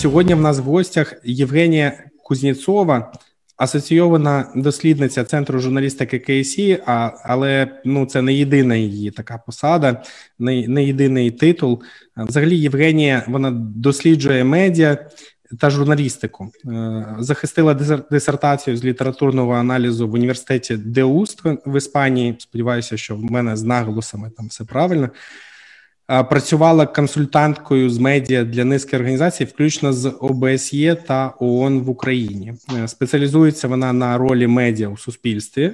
[0.00, 3.12] сьогодні в нас в гостях Євгенія Кузнєцова,
[3.56, 10.02] асоційована дослідниця центру журналістики КСІ, а, але ну це не єдина її така посада,
[10.38, 11.82] не, не єдиний титул.
[12.16, 14.98] Взагалі, Євгенія вона досліджує медіа
[15.58, 17.74] та журналістику, е, захистила
[18.10, 22.36] дисертацію з літературного аналізу в університеті Деуст в Іспанії.
[22.38, 25.10] Сподіваюся, що в мене з наголосами там все правильно.
[26.10, 32.54] Працювала консультанткою з медіа для низки організацій, включно з ОБСЄ та ООН в Україні.
[32.82, 35.72] Е, спеціалізується вона на ролі медіа у суспільстві,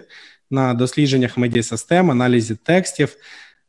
[0.51, 3.17] на дослідженнях медіасистем, аналізі текстів.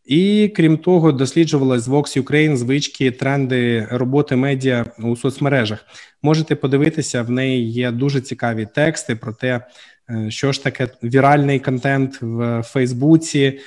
[0.06, 5.86] І крім того, досліджувала з Vox Ukraine звички, тренди роботи медіа у соцмережах.
[6.22, 9.62] Можете подивитися, в неї є дуже цікаві тексти про те,
[10.10, 13.60] е, що ж таке віральний контент в Фейсбуці,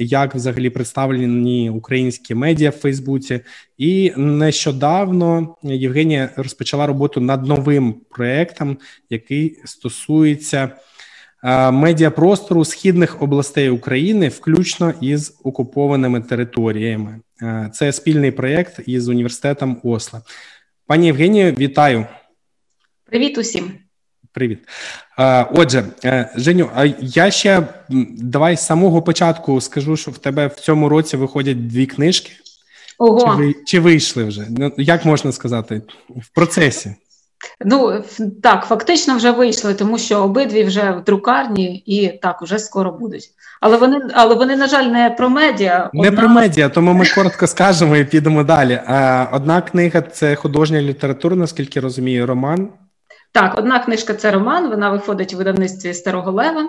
[0.00, 3.40] як взагалі представлені українські медіа в Фейсбуці.
[3.78, 8.78] І нещодавно Євгенія розпочала роботу над новим проектом,
[9.10, 10.70] який стосується.
[11.72, 17.20] Медіапростору східних областей України, включно із окупованими територіями,
[17.72, 20.22] це спільний проєкт із університетом Осла.
[20.86, 22.06] Пані Євгенію, вітаю.
[23.04, 23.87] Привіт усім.
[24.38, 24.58] Привіт.
[25.52, 27.62] Отже, е, Женю, я ще
[28.18, 32.30] давай з самого початку скажу, що в тебе в цьому році виходять дві книжки.
[32.98, 33.20] Ого.
[33.20, 34.46] Чи, ви, чи вийшли вже?
[34.50, 36.94] Ну, Як можна сказати, в процесі?
[37.64, 38.04] Ну
[38.42, 43.30] так, фактично вже вийшли, тому що обидві вже в друкарні і так вже скоро будуть.
[43.60, 45.90] Але вони, але вони, на жаль, не про медіа.
[45.92, 48.80] Не про медіа, тому ми коротко скажемо і підемо далі.
[49.32, 52.68] Одна книга це художня література, наскільки розумію, роман.
[53.32, 56.68] Так, одна книжка це роман, вона виходить у видавництві Старого Лева,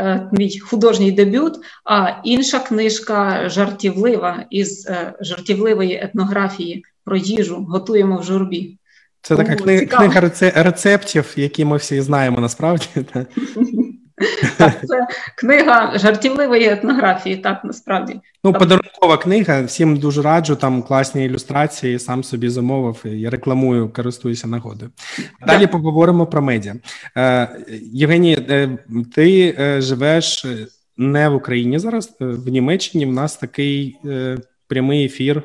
[0.00, 1.54] е, мій художній дебют.
[1.84, 8.78] А інша книжка жартівлива із е, жартівливої етнографії про їжу готуємо в журбі.
[9.22, 12.86] Це така книга, книга рецептів, які ми всі знаємо насправді.
[14.56, 15.06] Так, Це
[15.36, 18.20] книга жартівливої етнографії, так насправді.
[18.44, 19.62] Ну, подарункова книга.
[19.62, 20.54] Всім дуже раджу.
[20.60, 24.90] Там класні ілюстрації, сам собі замовив і рекламую, користуюся нагодою.
[25.46, 25.70] Далі так.
[25.70, 26.74] поговоримо про медіа.
[27.16, 27.48] Е,
[27.92, 28.78] Євгеній, е,
[29.14, 30.46] ти е, живеш
[30.96, 33.06] не в Україні зараз, в Німеччині.
[33.06, 33.96] В нас такий
[34.68, 35.42] прямий ефір,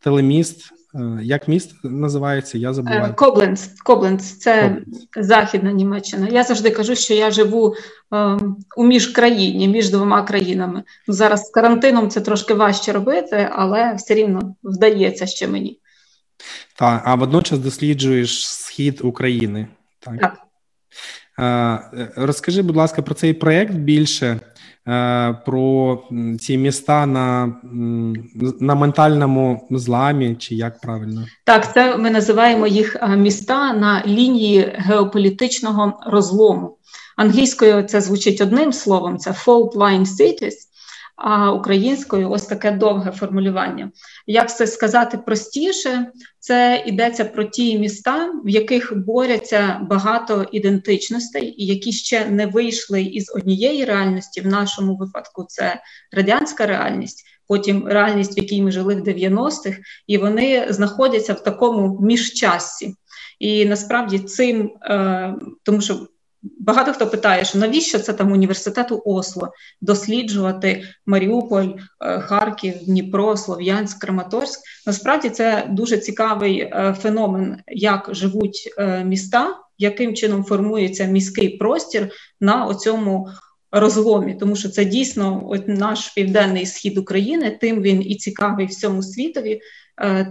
[0.00, 0.71] телеміст.
[0.94, 2.58] Е, як місто називається?
[2.58, 3.14] Я забуваю.
[3.14, 3.70] Кобленц.
[3.84, 4.86] Кобленц це Кобленц.
[5.16, 6.28] західна Німеччина.
[6.28, 7.74] Я завжди кажу, що я живу
[8.14, 8.38] е,
[8.76, 10.82] у міжкраїні, між двома країнами.
[11.08, 15.78] Зараз з карантином це трошки важче робити, але все рівно вдається ще мені.
[16.76, 19.66] Так, а водночас досліджуєш схід України.
[20.00, 20.20] Так.
[20.20, 20.38] так.
[21.38, 24.40] Е, розкажи, будь ласка, про цей проєкт більше.
[24.88, 25.98] Е, про
[26.40, 27.54] ці міста на
[28.60, 31.26] на ментальному зламі, чи як правильно?
[31.44, 36.78] Так, це ми називаємо їх е, міста на лінії геополітичного розлому.
[37.16, 40.54] Англійською це звучить одним словом: це fault line cities,
[41.16, 43.90] а українською ось таке довге формулювання.
[44.26, 46.06] Як це сказати простіше?
[46.38, 53.02] Це йдеться про ті міста, в яких борються багато ідентичностей, і які ще не вийшли
[53.02, 54.40] із однієї реальності.
[54.40, 55.80] В нашому випадку це
[56.12, 57.24] радянська реальність.
[57.48, 62.94] Потім реальність, в якій ми жили в 90-х, і вони знаходяться в такому міжчассі.
[63.38, 66.06] І насправді цим, е, тому що
[66.42, 71.68] Багато хто питає, що навіщо це там університету Осло досліджувати Маріуполь,
[72.00, 74.60] е, Харків, Дніпро, Слов'янськ, Краматорськ.
[74.86, 82.10] Насправді це дуже цікавий е, феномен, як живуть е, міста, яким чином формується міський простір
[82.40, 83.28] на оцьому
[83.72, 87.58] розломі, тому що це дійсно от наш південний схід України.
[87.60, 89.60] Тим він і цікавий всьому світові,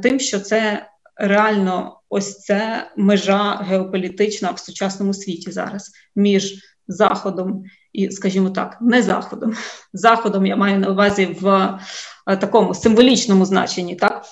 [0.03, 6.55] тим, що це реально ось це межа геополітична в сучасному світі зараз між
[6.87, 7.63] Заходом
[7.93, 9.53] і, скажімо так, не Заходом.
[9.93, 11.79] Заходом я маю на увазі в
[12.27, 14.25] е, такому символічному значенні, так?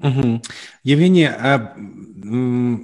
[0.00, 0.40] Угу.
[0.84, 1.76] Євгенія, а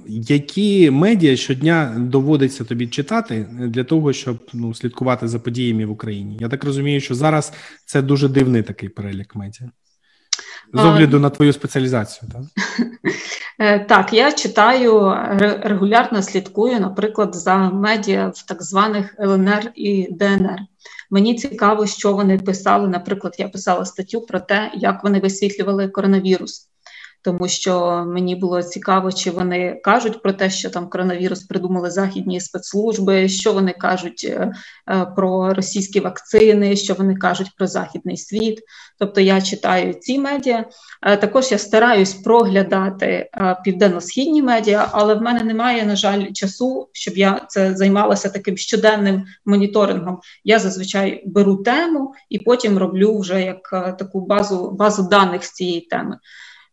[0.07, 6.37] які медіа щодня доводиться тобі читати для того, щоб ну, слідкувати за подіями в Україні?
[6.39, 7.53] Я так розумію, що зараз
[7.85, 9.71] це дуже дивний такий перелік медіа.
[10.73, 12.41] З огляду на твою спеціалізацію, так?
[13.59, 15.15] Е, так, я читаю
[15.63, 20.59] регулярно слідкую, наприклад, за медіа в так званих ЛНР і ДНР.
[21.11, 22.87] Мені цікаво, що вони писали.
[22.87, 26.67] Наприклад, я писала статтю про те, як вони висвітлювали коронавірус.
[27.23, 32.41] Тому що мені було цікаво, чи вони кажуть про те, що там коронавірус придумали західні
[32.41, 34.53] спецслужби, що вони кажуть е,
[34.89, 38.59] е, про російські вакцини, що вони кажуть про західний світ.
[38.99, 40.65] Тобто я читаю ці медіа.
[41.01, 43.29] Е, також я стараюсь проглядати
[43.63, 49.25] південно-східні медіа, але в мене немає, на жаль, часу, щоб я це займалася таким щоденним
[49.45, 50.19] моніторингом.
[50.43, 53.69] Я зазвичай беру тему і потім роблю вже як
[53.99, 56.17] таку базу, базу даних з цієї теми.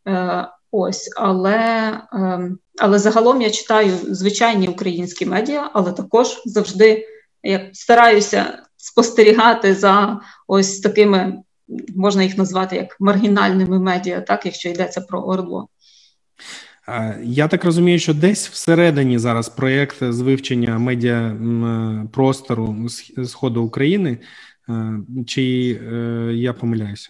[0.09, 7.06] Е, ось, але ем, але загалом я читаю звичайні українські медіа, але також завжди
[7.43, 11.43] як стараюся спостерігати за ось такими,
[11.97, 15.69] можна їх назвати як маргінальними медіа, так якщо йдеться про Ордло.
[17.23, 21.37] Я так розумію, що десь всередині зараз проєкт з вивчення медіа
[22.12, 22.89] простору
[23.25, 24.19] Сходу України,
[24.69, 27.09] е, чи е, я помиляюся?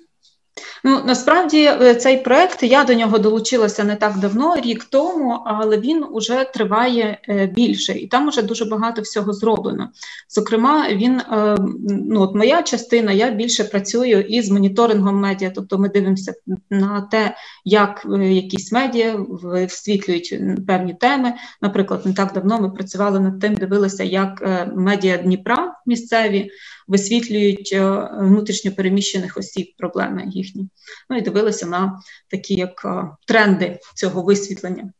[0.85, 5.79] Ну насправді е, цей проект я до нього долучилася не так давно, рік тому, але
[5.79, 9.89] він уже триває е, більше, і там уже дуже багато всього зроблено.
[10.29, 11.57] Зокрема, він е,
[11.89, 16.35] ну от моя частина, я більше працюю із моніторингом медіа, тобто ми дивимося
[16.71, 17.35] на те,
[17.65, 20.35] як якісь медіа висвітлюють
[20.67, 21.35] певні теми.
[21.63, 26.51] Наприклад, не так давно ми працювали над тим, дивилися, як медіа Дніпра місцеві
[26.89, 27.77] висвітлюють
[28.21, 30.69] внутрішньо переміщених осіб, проблеми їхні.
[31.11, 32.01] Ну і дивилися на
[32.31, 32.87] такі як
[33.27, 34.93] тренди цього висвітлення.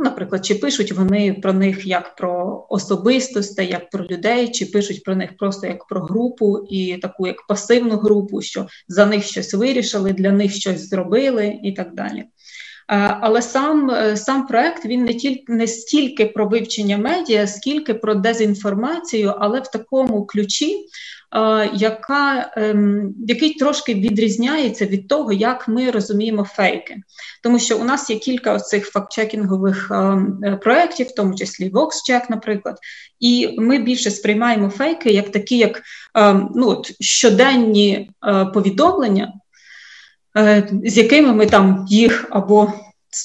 [0.00, 5.02] Ну, наприклад, чи пишуть вони про них як про особистості, як про людей, чи пишуть
[5.04, 9.54] про них просто як про групу і таку як пасивну групу, що за них щось
[9.54, 12.24] вирішили, для них щось зробили і так далі.
[13.20, 18.14] Але сам е, сам проект він не тільки не стільки про вивчення медіа, скільки про
[18.14, 20.86] дезінформацію, але в такому ключі,
[21.74, 26.96] яка, ем, який трошки відрізняється від того, як ми розуміємо фейки.
[27.42, 32.78] Тому що у нас є кілька цих фактчекінгових е, проєктів, в тому числі VoxCheck, наприклад,
[33.20, 35.82] і ми більше сприймаємо фейки як такі, як
[36.14, 39.49] ем, ну, от, щоденні е, повідомлення, е,
[40.84, 42.72] з якими ми там їх або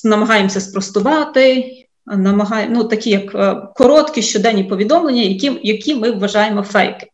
[0.03, 1.71] намагаємося спростувати.
[2.05, 3.31] Намагає, ну, такі як
[3.75, 7.07] короткі щоденні повідомлення, які які ми вважаємо фейки.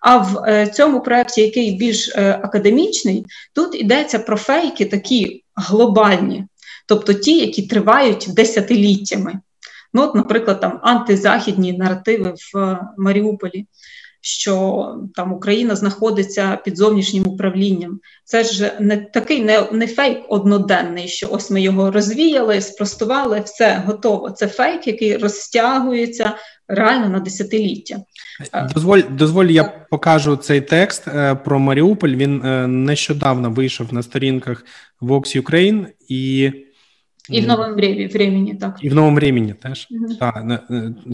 [0.00, 6.44] А в е, цьому проєкті, який більш е, академічний, тут йдеться про фейки такі глобальні,
[6.86, 9.40] тобто ті, які тривають десятиліттями.
[9.94, 13.66] Ну, от, Наприклад, там антизахідні наративи в е, Маріуполі
[14.26, 18.00] що там Україна знаходиться під зовнішнім управлінням.
[18.24, 23.82] Це ж не такий не, не фейк одноденний, що ось ми його розвіяли, спростували, все
[23.86, 24.30] готово.
[24.30, 26.36] Це фейк, який розтягується
[26.68, 27.96] реально на десятиліття.
[28.74, 32.14] Дозволь, дозволь, я покажу цей текст е, про Маріуполь.
[32.14, 34.64] Він е, нещодавно вийшов на сторінках
[35.02, 36.52] Vox Ukraine і.
[37.30, 38.78] І в новому времені, так.
[38.80, 39.88] І в новому времені теж.
[39.90, 40.18] Mm-hmm.
[40.18, 40.62] Так,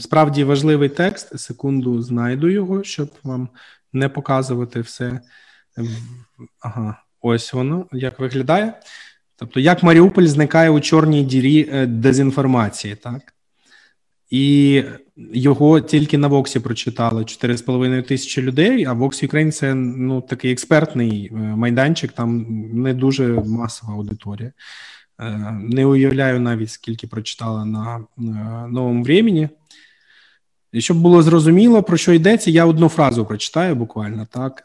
[0.01, 1.39] Справді важливий текст.
[1.41, 3.49] Секунду знайду його, щоб вам
[3.93, 5.21] не показувати все.
[6.61, 8.75] Ага, ось воно як виглядає.
[9.37, 13.35] Тобто, як Маріуполь зникає у чорній дірі е, дезінформації, так?
[14.31, 14.85] І
[15.17, 18.85] його тільки на Воксі прочитали 4,5 тисячі людей.
[18.85, 24.53] А Vox Ukraine– це ну такий експертний е, майданчик, там не дуже масова аудиторія.
[25.23, 28.05] Е, не уявляю навіть скільки прочитала на
[28.69, 29.49] новому времені.
[30.73, 34.63] І щоб було зрозуміло, про що йдеться, я одну фразу прочитаю буквально так.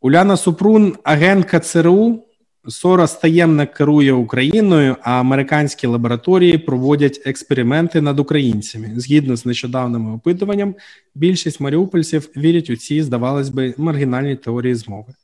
[0.00, 2.24] Уляна Супрун, агентка ЦРУ,
[2.68, 8.92] Сорос таємно керує Україною, а американські лабораторії проводять експерименти над українцями.
[8.96, 10.74] Згідно з нещодавним опитуванням,
[11.14, 15.14] більшість маріупольців вірять у ці, здавалось би, маргінальні теорії змови.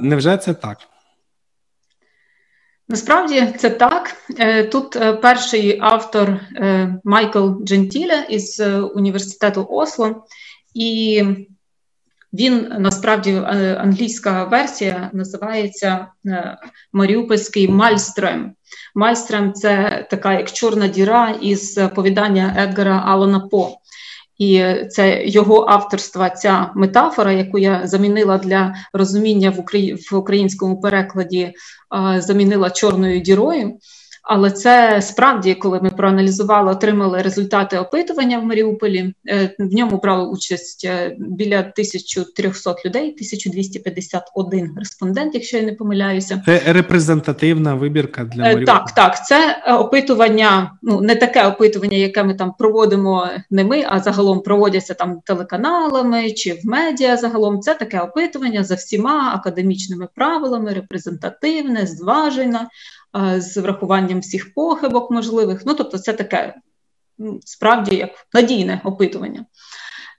[0.00, 0.78] Невже це так?
[2.88, 4.16] Насправді це так.
[4.38, 8.62] Е, тут е, перший автор е, Майкл Джентіле із
[8.94, 10.24] університету Осло,
[10.74, 11.22] і
[12.32, 13.34] він насправді
[13.78, 16.06] англійська версія називається
[16.92, 18.54] Маріупольський Мальстрем.
[18.94, 23.81] Мальстрем це така як чорна діра із повідання Едгара Алана По.
[24.42, 29.54] І це його авторства, ця метафора, яку я замінила для розуміння
[30.10, 31.54] в українському перекладі,
[32.18, 33.78] замінила чорною дірою.
[34.22, 39.14] Але це справді, коли ми проаналізували, отримали результати опитування в Маріуполі.
[39.28, 46.42] Е, в ньому брали участь е, біля 1300 людей, 1251 респондент, якщо я не помиляюся.
[46.46, 48.78] Це репрезентативна вибірка для е, Маріуполя?
[48.78, 49.26] Так, так.
[49.26, 54.94] Це опитування, ну не таке опитування, яке ми там проводимо не ми, а загалом проводяться
[54.94, 57.16] там телеканалами чи в медіа.
[57.16, 62.66] Загалом це таке опитування за всіма академічними правилами, репрезентативне, зважене
[63.38, 65.62] з врахуванням всіх похибок можливих.
[65.66, 66.54] Ну, тобто, це таке
[67.44, 69.46] справді як надійне опитування.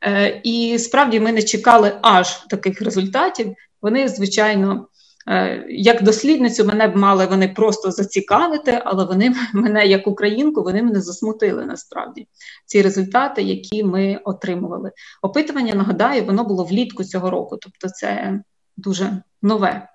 [0.06, 3.54] Е, і справді ми не чекали аж таких результатів.
[3.82, 4.88] Вони, звичайно,
[5.28, 10.84] е, як дослідницю, мене б мали вони просто зацікавити, але вони мене, як українку, вони
[10.84, 12.28] мене засмутили насправді
[12.66, 14.92] ці результати, які ми отримували.
[15.22, 18.40] Опитування нагадаю, воно було влітку цього року, тобто це
[18.78, 19.90] дуже нове.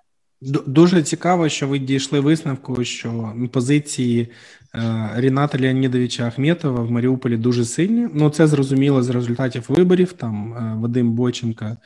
[0.66, 4.28] Дуже цікаво, що ви дійшли висновку, що позиції
[4.74, 8.08] е, Ріната Леонідовича Ахметова в Маріуполі дуже сильні.
[8.14, 10.12] Ну, це зрозуміло з результатів виборів.
[10.12, 11.76] Там е, Вадим Боченко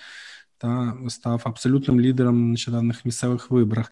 [0.59, 3.91] та став абсолютним лідером на нещодавних місцевих виборах.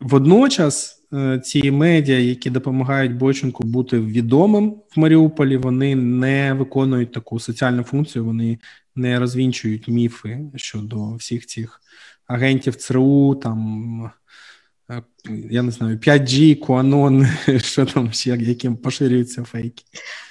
[0.00, 7.40] Водночас е, ці медіа, які допомагають Боченку бути відомим в Маріуполі, вони не виконують таку
[7.40, 8.58] соціальну функцію, вони
[8.96, 11.80] не розвінчують міфи щодо всіх цих
[12.26, 14.10] агентів ЦРУ, там
[14.90, 15.02] е,
[15.50, 19.84] я не знаю, 5G, QAnon, що там ще яким поширюються фейки.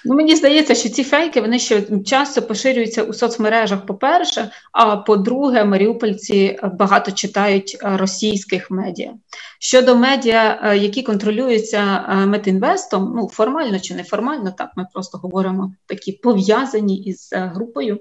[0.05, 5.65] Ну, Мені здається, що ці фейки вони ще часто поширюються у соцмережах, по-перше, а по-друге,
[5.65, 9.13] маріупольці багато читають е, російських медіа.
[9.59, 16.11] Щодо медіа, е, які контролюються Метінвестом, ну формально чи неформально, так ми просто говоримо такі
[16.11, 17.99] пов'язані із групою.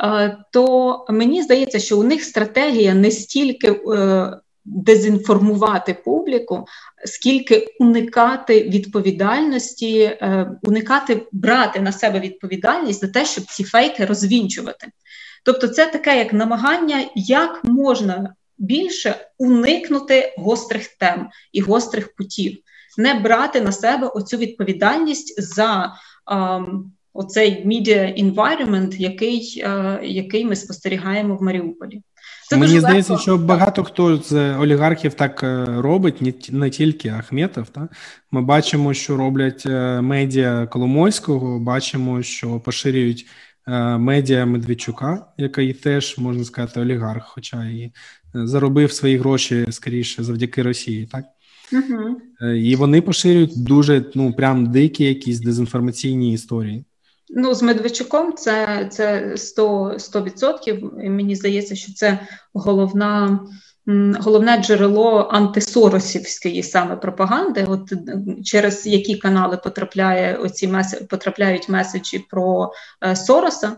[0.00, 6.66] Е, то мені здається, що у них стратегія не стільки е, дезінформувати публіку,
[7.04, 14.86] скільки уникати відповідальності, е, уникати брати на себе відповідальність за те, щоб ці фейки розвінчувати.
[15.44, 22.58] Тобто, це таке як намагання, як можна більше уникнути гострих тем і гострих путів,
[22.98, 25.92] не брати на себе оцю відповідальність за.
[26.30, 32.02] Ем, оцей media environment, який е, який ми спостерігаємо в Маріуполі.
[32.48, 33.22] Це Мені здається, легко.
[33.22, 37.68] що багато хто з олігархів так е, робить, не тільки Ахметов.
[37.68, 37.88] Та?
[38.30, 43.26] Ми бачимо, що роблять е, медіа Коломойського, бачимо, що поширюють
[43.98, 47.92] медіа Медведчука, який теж можна сказати олігарх, хоча і
[48.34, 51.24] заробив свої гроші скоріше завдяки Росії, так.
[51.72, 52.16] Угу.
[52.54, 56.84] І вони поширюють дуже ну прям дикі якісь дезінформаційні історії.
[57.30, 59.98] Ну, з Медведчуком це це 100%.
[59.98, 61.02] 100%.
[61.04, 62.18] І Мені здається, що це
[62.52, 63.40] головна.
[64.20, 67.92] Головне джерело антисоросівської саме пропаганди, от
[68.44, 70.94] через які канали потрапляє оці мес...
[71.10, 72.72] потрапляють меседжі про
[73.04, 73.76] е, Сороса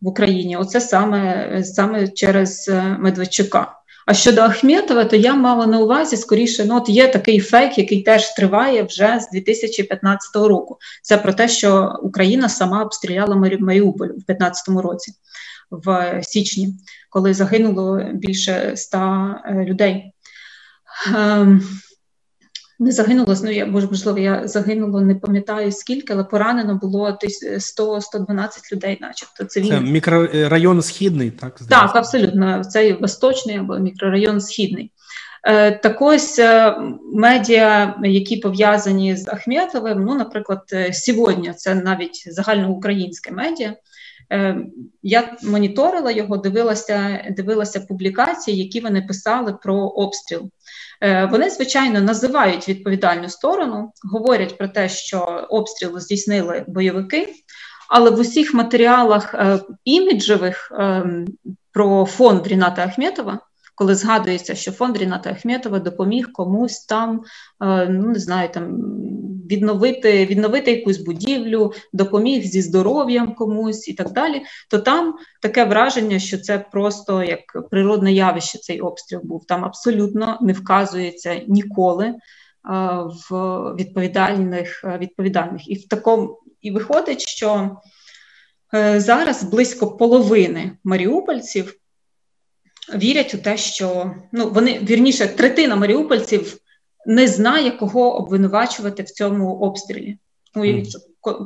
[0.00, 0.56] в Україні.
[0.56, 3.77] Оце саме саме через е, Медведчука.
[4.08, 8.02] А щодо Ахметова, то я мала на увазі скоріше, ну от є такий фейк, який
[8.02, 10.78] теж триває вже з 2015 року.
[11.02, 15.12] Це про те, що Україна сама обстріляла Маріуполь в 2015 році,
[15.70, 16.74] в січні,
[17.10, 20.12] коли загинуло більше ста е, людей.
[21.16, 21.62] Ем,
[22.78, 27.18] не загинуло, ну я можливо, я загинуло, не пам'ятаю скільки, але поранено було
[27.58, 29.44] 100-112 людей, начебто.
[29.44, 31.56] Це мікрорайон Східний, так?
[31.60, 31.86] Здається.
[31.86, 32.64] Так, абсолютно.
[32.64, 34.92] Це восточний або мікрорайон Східний.
[35.44, 36.76] Е, так ось е,
[37.14, 43.74] медіа, які пов'язані з Ахметовим, ну, наприклад, е, сьогодні це навіть загальноукраїнське медіа.
[45.02, 50.50] Я моніторила його, дивилася, дивилася публікації, які вони писали про обстріл.
[51.00, 57.34] Е, вони, звичайно, називають відповідальну сторону, говорять про те, що обстріл здійснили бойовики,
[57.88, 61.26] але в усіх матеріалах е, іміджевих ем,
[61.72, 63.40] про фонд Ріната Ахметова
[63.78, 67.22] коли згадується, що фонд Ріната Ахметова допоміг комусь там,
[67.62, 68.76] е, ну не знаю, там
[69.50, 76.18] відновити відновити якусь будівлю, допоміг зі здоров'ям комусь і так далі, то там таке враження,
[76.18, 79.46] що це просто як природне явище цей обстріл був.
[79.46, 82.14] Там абсолютно не вказується ніколи е,
[83.30, 83.34] в
[83.74, 85.68] відповідальних е, відповідальних.
[85.68, 87.76] І в такому і виходить, що
[88.96, 91.74] зараз близько половини маріупольців
[92.94, 96.56] вірять у те, що ну вони вірніше третина маріупольців
[97.06, 100.18] не знає, кого обвинувачувати в цьому обстрілі.
[100.88, 101.00] Що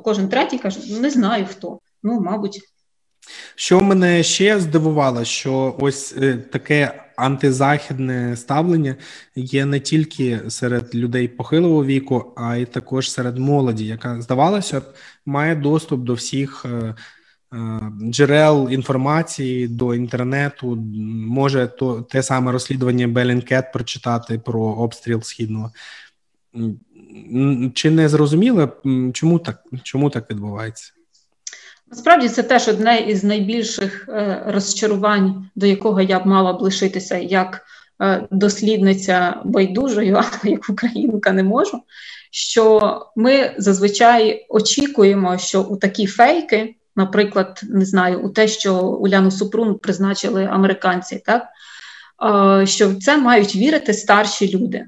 [0.05, 1.79] кожен третій каже: не знаю хто.
[2.03, 2.61] Ну, мабуть.
[3.55, 8.97] Що мене ще здивувало, що ось е, таке антизахідне ставлення
[9.37, 14.85] є не тільки серед людей похилого віку, а й також серед молоді, яка здавалося б,
[15.27, 16.95] має доступ до всіх Е,
[18.11, 20.77] джерел інформації до інтернету,
[21.29, 25.71] може то те саме розслідування Белінкет прочитати про обстріл східного.
[27.75, 28.69] Чи не зрозуміло,
[29.13, 30.93] чому так чому так відбувається?
[31.91, 37.17] Насправді це теж одне із найбільших е, розчарувань, до якого я б мала б лишитися
[37.17, 37.63] як
[38.31, 41.83] дослідниця байдужою, але як українка не можу.
[42.31, 49.31] Що ми зазвичай очікуємо, що у такі фейки, наприклад, не знаю, у те, що Уляну
[49.31, 51.49] Супрун призначили американці, так
[52.65, 54.87] що в це мають вірити старші люди.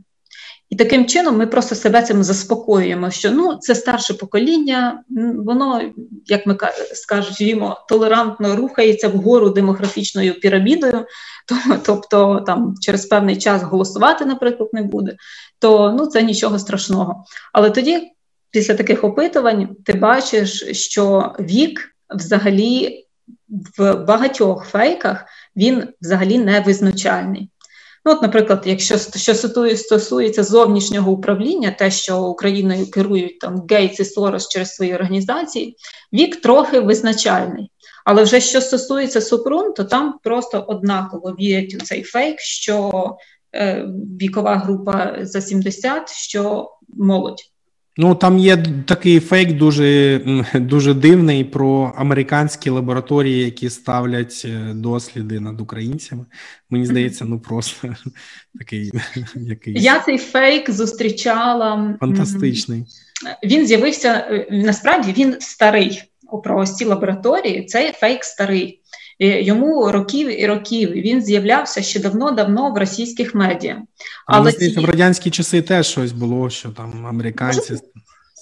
[0.70, 5.02] І таким чином ми просто себе цим заспокоюємо, що ну це старше покоління,
[5.36, 5.82] воно,
[6.26, 6.56] як ми
[6.94, 11.06] скажемо, толерантно рухається вгору демографічною пірамідою,
[11.86, 15.16] тобто там через певний час голосувати, наприклад, не буде,
[15.58, 17.24] то ну це нічого страшного.
[17.52, 18.12] Але тоді,
[18.50, 23.04] після таких опитувань, ти бачиш, що вік взагалі
[23.78, 25.24] в багатьох фейках
[25.56, 27.50] він взагалі не визначальний.
[28.06, 29.34] Ну, от, наприклад, якщо що
[29.76, 35.76] стосується зовнішнього управління, те, що Україною керують там Гейтс і Сорос через свої організації,
[36.12, 37.70] вік трохи визначальний.
[38.04, 43.16] Але вже що стосується Супрун, то там просто однаково вірять у цей фейк, що
[43.54, 43.86] е,
[44.20, 47.53] вікова група за 70, що молодь.
[47.96, 50.20] Ну там є такий фейк, дуже
[50.54, 56.24] дуже дивний про американські лабораторії, які ставлять е, досліди над українцями.
[56.70, 57.94] Мені здається, ну просто
[58.58, 58.92] такий
[59.34, 59.82] якийсь.
[59.82, 62.84] Я цей фейк зустрічала фантастичний.
[63.44, 66.02] Він з'явився е, насправді він старий.
[66.44, 68.80] Про ці лабораторії цей фейк старий.
[69.18, 73.82] Йому років і років він з'являвся ще давно-давно в російських медіа.
[74.26, 74.80] Але ці...
[74.80, 77.74] в радянські часи теж щось було, що там американці.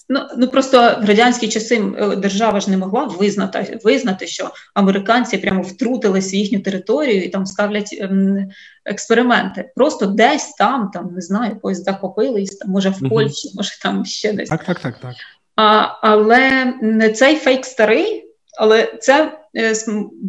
[0.09, 5.39] Ну ну просто в радянські часи е, держава ж не могла визнати, визнати, що американці
[5.39, 8.49] прямо втрутились в їхню територію і там ставлять ем,
[8.85, 9.71] експерименти.
[9.77, 13.57] Просто десь там, там не знаю, когось захопили, може в Польщі, угу.
[13.57, 14.49] може там ще десь.
[14.49, 15.15] Так, так, так, так.
[15.57, 16.75] А, Але
[17.15, 18.25] цей фейк старий,
[18.59, 19.42] але це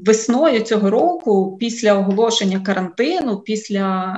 [0.05, 4.13] весною цього року, після оголошення карантину, після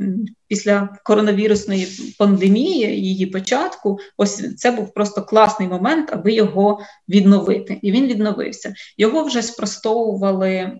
[0.00, 0.04] е,
[0.48, 1.88] після коронавірусної
[2.18, 7.78] пандемії, її початку, ось це був просто класний момент, аби його відновити.
[7.82, 8.74] І він відновився.
[8.98, 10.72] Його вже спростовували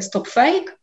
[0.00, 0.62] стопфейк.
[0.62, 0.81] StopFake, Е,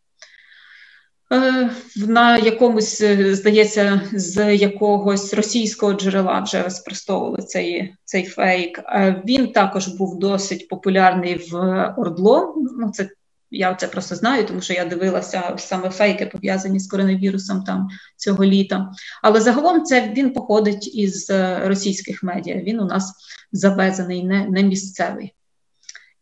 [1.95, 8.79] на якомусь, е, здається, з якогось російського джерела вже спростовували цей цей фейк.
[8.79, 11.55] Е, він також був досить популярний в
[11.97, 12.55] Ордло.
[12.79, 13.09] Ну, це
[13.51, 17.87] я це просто знаю, тому що я дивилася саме фейки, пов'язані з коронавірусом там
[18.17, 18.91] цього літа.
[19.23, 21.31] Але загалом це він походить із
[21.63, 22.55] російських медіа.
[22.55, 23.13] Він у нас
[23.51, 25.33] завезений, не, не місцевий,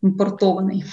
[0.04, 0.84] імпортований.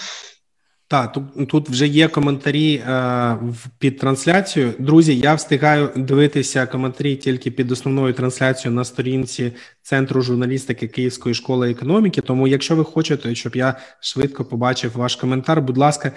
[0.89, 3.39] Так, тут тут вже є коментарі е,
[3.79, 4.73] під трансляцією.
[4.79, 11.71] Друзі, я встигаю дивитися коментарі тільки під основною трансляцією на сторінці Центру журналістики Київської школи
[11.71, 12.21] економіки.
[12.21, 16.13] Тому, якщо ви хочете, щоб я швидко побачив ваш коментар, будь ласка,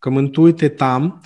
[0.00, 1.20] коментуйте там.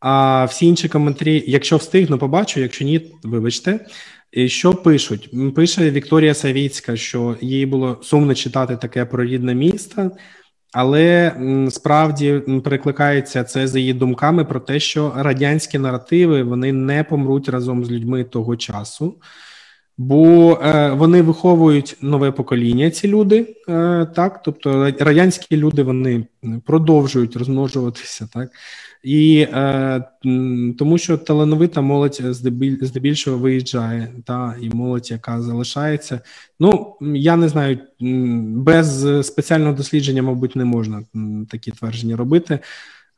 [0.00, 3.86] А всі інші коментарі, якщо встигну, побачу, якщо ні, вибачте.
[4.32, 5.54] І Що пишуть?
[5.54, 10.10] Пише Вікторія Савіцька, що їй було сумно читати таке про рідне місто.
[10.74, 11.32] Але
[11.70, 17.84] справді перекликається це за її думками про те, що радянські наративи вони не помруть разом
[17.84, 19.14] з людьми того часу,
[19.98, 22.90] бо е, вони виховують нове покоління.
[22.90, 26.26] Ці люди, е, так, тобто радянські люди вони
[26.66, 28.50] продовжують розмножуватися, так
[29.04, 30.04] і е,
[30.78, 36.20] тому, що талановита молодь здебіль, здебільшого виїжджає, та і молодь, яка залишається.
[36.60, 37.78] Ну я не знаю,
[38.40, 41.02] без спеціального дослідження, мабуть, не можна
[41.50, 42.58] такі твердження робити.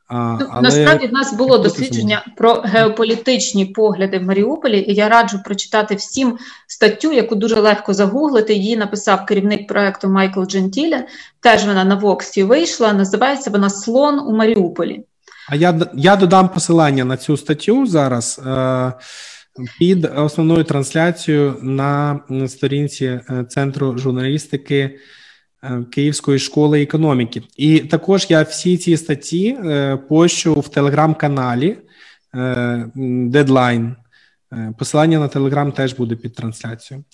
[0.07, 0.61] А, ну, але...
[0.61, 6.37] Насправді в нас було дослідження про геополітичні погляди в Маріуполі, і я раджу прочитати всім
[6.67, 8.53] статтю, яку дуже легко загуглити.
[8.53, 11.07] Її написав керівник проекту Майкл Джентіле.
[11.39, 12.93] Теж вона на Воксі вийшла.
[12.93, 15.03] Називається вона Слон у Маріуполі.
[15.49, 18.93] А я я додам посилання на цю статтю зараз е,
[19.79, 24.99] під основною трансляцією на сторінці е, Центру журналістики
[25.63, 27.41] е, Київської школи економіки.
[27.57, 31.77] І також я всі ці статті е, пощу в телеграм-каналі
[32.35, 32.89] е,
[33.27, 33.95] Дедлайн.
[34.79, 37.05] Посилання на телеграм теж буде під трансляцією.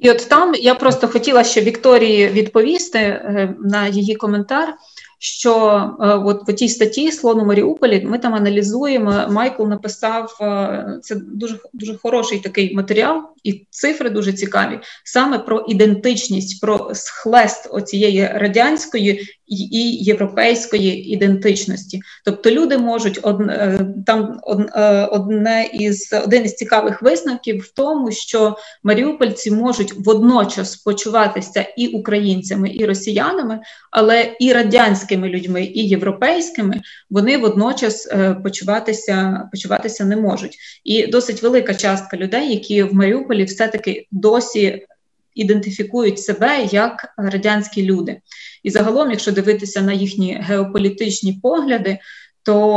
[0.00, 3.22] І от там я просто хотіла ще Вікторії відповісти
[3.64, 4.74] на її коментар
[5.22, 5.54] що
[6.00, 9.24] е, от в тій статті Слон у Маріуполі ми там аналізуємо.
[9.28, 15.60] Майкл написав е, це дуже дуже хороший такий матеріал, і цифри дуже цікаві саме про
[15.68, 22.00] ідентичність, про схлест оцієї радянської і європейської ідентичності.
[22.24, 24.40] Тобто люди можуть е, там
[24.74, 31.86] е, одне із один із цікавих висновків в тому, що маріупольці можуть водночас почуватися і
[31.86, 33.60] українцями, і росіянами,
[33.90, 40.58] але і радянськими людьми, і європейськими вони водночас е, почуватися почуватися не можуть.
[40.84, 44.86] І досить велика частка людей, які в Маріуполі все таки досі
[45.34, 48.20] ідентифікують себе як радянські люди.
[48.62, 51.98] І загалом, якщо дивитися на їхні геополітичні погляди,
[52.42, 52.76] то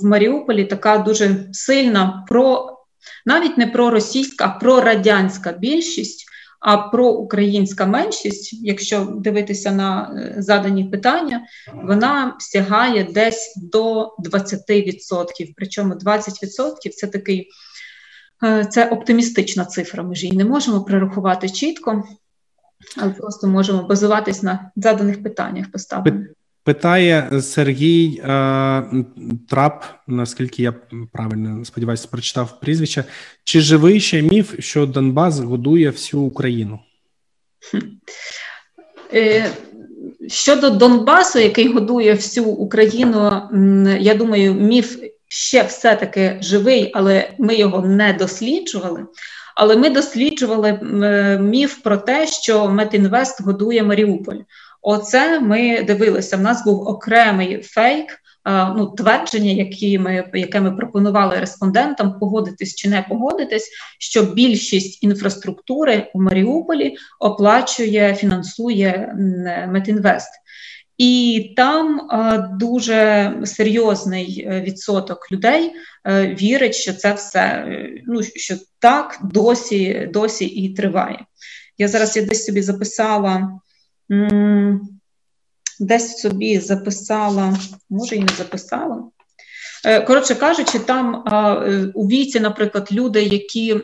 [0.00, 2.76] в Маріуполі така дуже сильна про
[3.26, 6.28] навіть не про російська, а про радянська більшість.
[6.60, 11.40] А проукраїнська меншість, якщо дивитися на е, задані питання,
[11.74, 15.52] вона сягає десь до 20%.
[15.56, 17.48] Причому 20% це такий
[18.70, 20.02] це оптимістична цифра.
[20.02, 22.04] Ми ж її не можемо прорахувати чітко,
[22.96, 26.28] але просто можемо базуватись на заданих питаннях поставлених.
[26.64, 28.82] Питає Сергій е,
[29.48, 30.74] Трап, наскільки я
[31.12, 33.04] правильно сподіваюся, прочитав прізвище.
[33.44, 36.78] Чи живий ще міф, що Донбас годує всю Україну?
[39.14, 39.50] Е,
[40.28, 43.42] щодо Донбасу, який годує всю Україну,
[44.00, 44.98] я думаю, міф
[45.32, 49.06] ще все-таки живий, але ми його не досліджували.
[49.54, 54.38] Але ми досліджували е, міф про те, що Метінвест годує Маріуполь.
[54.82, 56.36] Оце ми дивилися.
[56.36, 58.18] В нас був окремий фейк,
[58.76, 66.10] ну твердження, які ми яке ми пропонували респондентам, погодитись чи не погодитись, що більшість інфраструктури
[66.14, 69.14] у Маріуполі оплачує, фінансує
[69.68, 70.41] Метінвест.
[70.98, 72.08] І там
[72.58, 75.72] дуже серйозний е, відсоток людей
[76.06, 81.24] е, вірить, що це все е, ну що так досі досі і триває.
[81.78, 83.60] Я зараз я десь собі записала,
[85.80, 87.56] десь собі записала,
[87.90, 89.04] може і не записала.
[90.06, 91.24] Коротше кажучи, там
[91.94, 93.80] у віці, наприклад, люди, які,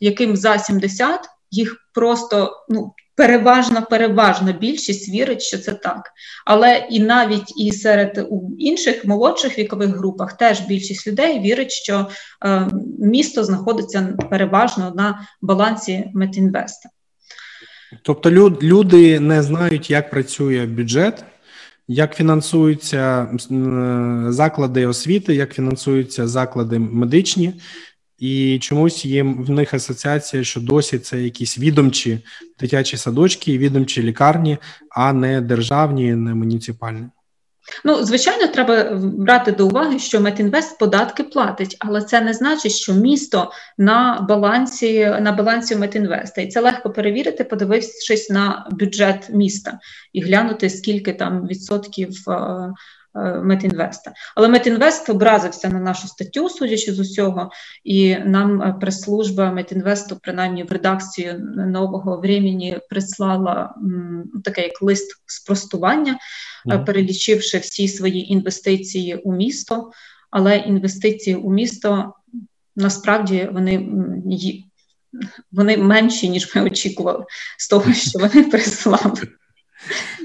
[0.00, 6.10] яким за 70, їх просто ну, переважна, переважна більшість вірить, що це так.
[6.46, 12.08] Але і навіть і серед інших молодших вікових групах теж більшість людей вірить, що
[12.44, 16.88] е, місто знаходиться переважно на балансі Метінвеста.
[18.02, 18.30] Тобто
[18.62, 21.24] люди не знають, як працює бюджет.
[21.88, 23.28] Як фінансуються
[24.28, 27.54] заклади освіти, як фінансуються заклади медичні,
[28.22, 32.18] і чомусь є в них асоціація, що досі це якісь відомчі
[32.60, 34.58] дитячі садочки, відомчі лікарні,
[34.90, 37.06] а не державні, не муніципальні.
[37.84, 42.92] Ну, звичайно, треба брати до уваги, що Метінвест податки платить, але це не значить, що
[42.94, 46.40] місто на балансі на балансі Метінвеста.
[46.40, 49.78] І це легко перевірити, подивившись на бюджет міста
[50.12, 52.72] і глянути, скільки там відсотків Е,
[53.42, 54.12] Метінвеста.
[54.36, 57.50] Але Метінвест образився на нашу статтю, судячи з усього,
[57.84, 63.74] і нам е, прес-служба Метінвесту, принаймні в редакцію нового времени, прислала
[64.44, 66.18] таке як лист спростування,
[66.66, 66.84] mm.
[66.84, 69.90] перелічивши всі свої інвестиції у місто.
[70.30, 72.12] Але інвестиції у місто
[72.76, 73.88] насправді вони
[75.52, 77.24] вони менші, ніж ми очікували
[77.58, 79.22] з того, що вони прислали.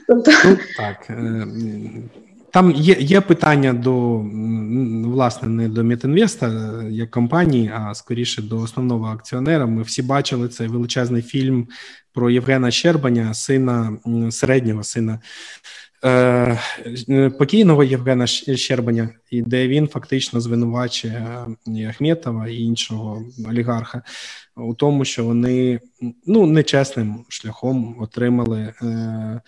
[0.07, 0.31] Тобто...
[0.45, 1.09] Ну, так,
[2.51, 4.17] там є є питання до
[5.09, 9.65] власне не до Метінвеста е, як компанії, а скоріше до основного акціонера.
[9.65, 11.67] Ми всі бачили цей величезний фільм
[12.13, 13.97] про Євгена Щербаня, сина
[14.31, 15.19] середнього сина
[16.05, 16.59] е,
[17.37, 21.45] покійного Євгена Щербаня, і де він фактично звинувачує
[21.89, 24.01] Ахметова і іншого олігарха
[24.55, 25.79] у тому, що вони
[26.25, 28.73] ну нечесним шляхом отримали.
[28.81, 29.41] Е,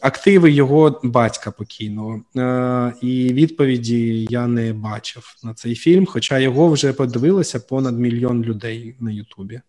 [0.00, 2.22] активи його батька покійного.
[2.36, 8.42] Е, і відповіді я не бачив на цей фільм, хоча його вже подивилося понад мільйон
[8.42, 9.60] людей на Ютубі.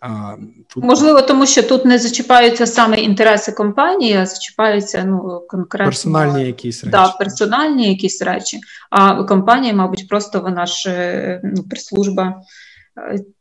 [0.00, 0.36] А,
[0.68, 0.84] тут...
[0.84, 6.84] Можливо, тому що тут не зачіпаються саме інтереси компанії, а зачіпаються ну, конкретно персональні якісь
[6.84, 6.90] речі.
[6.90, 8.60] Да, персональні якісь речі.
[8.90, 12.42] А компанія, мабуть, просто вона ж е, ну, прес-служба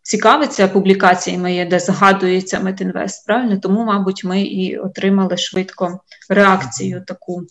[0.01, 3.57] цікавиться публікаціями, де згадується Метінвест, правильно?
[3.57, 7.43] Тому, мабуть, ми і отримали швидко реакцію таку.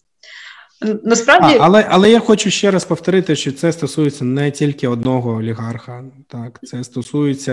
[1.05, 5.31] Насправді, а, але але я хочу ще раз повторити, що це стосується не тільки одного
[5.31, 6.05] олігарха.
[6.29, 7.53] Так, це стосується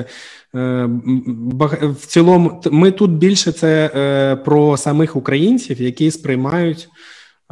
[0.56, 0.90] е,
[1.82, 2.62] в цілому.
[2.72, 6.88] Ми тут більше це е, про самих українців, які сприймають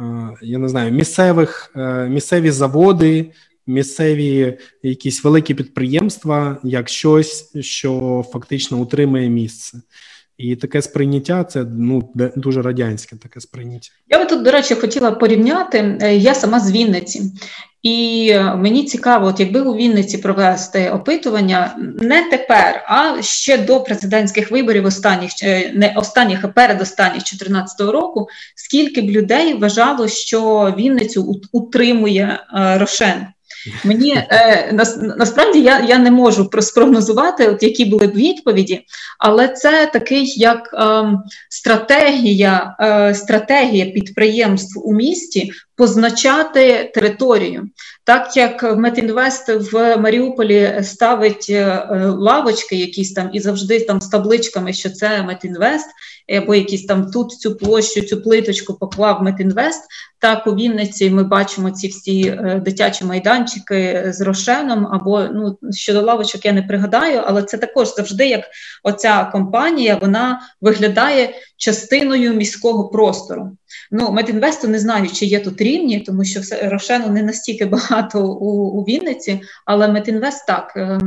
[0.00, 0.04] е,
[0.42, 3.30] я не знаю місцевих е, місцеві заводи,
[3.66, 9.78] місцеві якісь великі підприємства як щось, що фактично утримує місце.
[10.38, 13.90] І таке сприйняття це ну дуже радянське таке сприйняття.
[14.08, 15.98] Я би тут, до речі, хотіла порівняти.
[16.02, 17.22] Е, я сама з Вінниці,
[17.82, 24.50] і мені цікаво, от якби у Вінниці провести опитування не тепер, а ще до президентських
[24.50, 31.40] виборів, останніх е, не останніх, а передостанніх 2014 року, скільки б людей вважало, що Вінницю
[31.52, 33.26] утримує е, Рошен.
[33.84, 34.72] Мені е,
[35.16, 38.80] насправді я я не можу спрогнозувати, от які були б відповіді,
[39.18, 41.04] але це такий як е,
[41.48, 47.68] стратегія, е, стратегія підприємств у місті позначати територію.
[48.04, 51.86] Так як Метінвест в Маріуполі ставить е,
[52.18, 55.86] лавочки, якісь там і завжди там з табличками, що це Метінвест,
[56.28, 59.82] або якісь там тут цю площу, цю плиточку поклав Метінвест.
[60.18, 66.02] Так у Вінниці ми бачимо ці всі е, дитячі майданчики з рошеном, або ну щодо
[66.02, 68.44] лавочок я не пригадаю, але це також завжди як
[68.82, 73.56] оця компанія вона виглядає частиною міського простору.
[73.90, 78.26] Ну, Метінвесту не знаю, чи є тут рівні, тому що все Рошену не настільки багато
[78.26, 81.00] у у Вінниці, але Метінвест так е,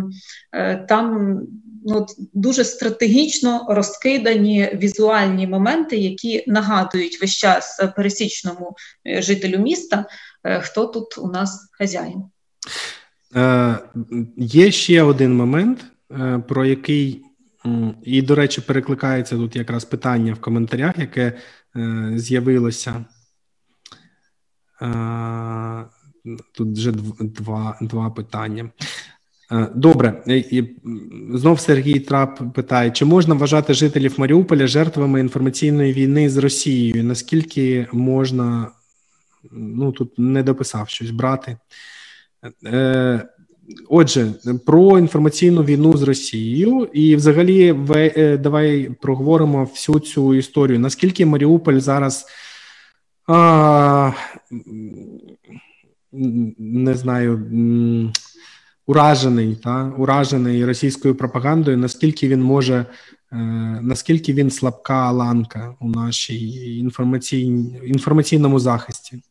[0.54, 1.40] е, там
[1.86, 8.76] ну, дуже стратегічно розкидані візуальні моменти, які нагадують весь час пересічному
[9.08, 10.06] е, жителю міста,
[10.44, 12.24] е, хто тут у нас хазяїн.
[13.36, 13.80] Е,
[14.38, 15.86] Є ще один момент,
[16.48, 17.22] про який,
[18.04, 21.34] і, до речі, перекликається тут якраз питання в коментарях, яке
[21.76, 23.06] е, з'явилося.
[24.82, 25.86] Е,
[26.52, 28.70] Тут вже два два питання.
[29.52, 30.24] Е, добре,
[31.34, 37.04] знов Сергій Трап питає: чи можна вважати жителів Маріуполя жертвами інформаційної війни з Росією?
[37.04, 38.72] Наскільки можна,
[39.52, 41.58] ну тут не дописав щось брати?
[42.66, 43.28] Е,
[43.90, 44.34] отже,
[44.66, 50.80] про інформаційну війну з Росією, і взагалі е, давай проговоримо всю цю історію.
[50.80, 52.26] Наскільки Маріуполь зараз
[53.28, 54.12] а,
[56.58, 57.38] не знаю
[58.88, 62.76] уражений та уражений російською пропагандою, наскільки він може,
[63.32, 63.36] е,
[63.82, 69.22] наскільки він слабка ланка у нашій інформаційній інформаційному захисті?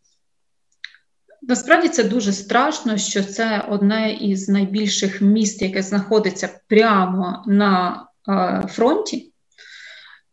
[1.43, 8.67] Насправді це дуже страшно, що це одне із найбільших міст, яке знаходиться прямо на е,
[8.69, 9.31] фронті.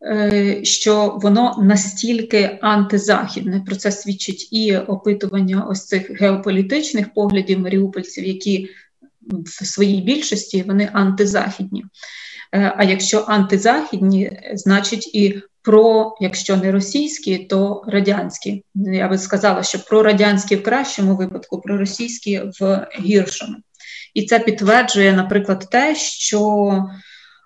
[0.04, 3.62] Е, що воно настільки антизахідне.
[3.66, 8.68] Про це свідчить і опитування ось цих геополітичних поглядів маріупольців, які
[9.30, 11.84] в своїй більшості вони антизахідні.
[12.54, 18.64] Е, а якщо антизахідні, значить і про, якщо не російські, то радянські.
[18.74, 23.56] Я би сказала, що про радянські в кращому випадку, про російські в гіршому.
[24.14, 26.68] І це підтверджує, наприклад, те, що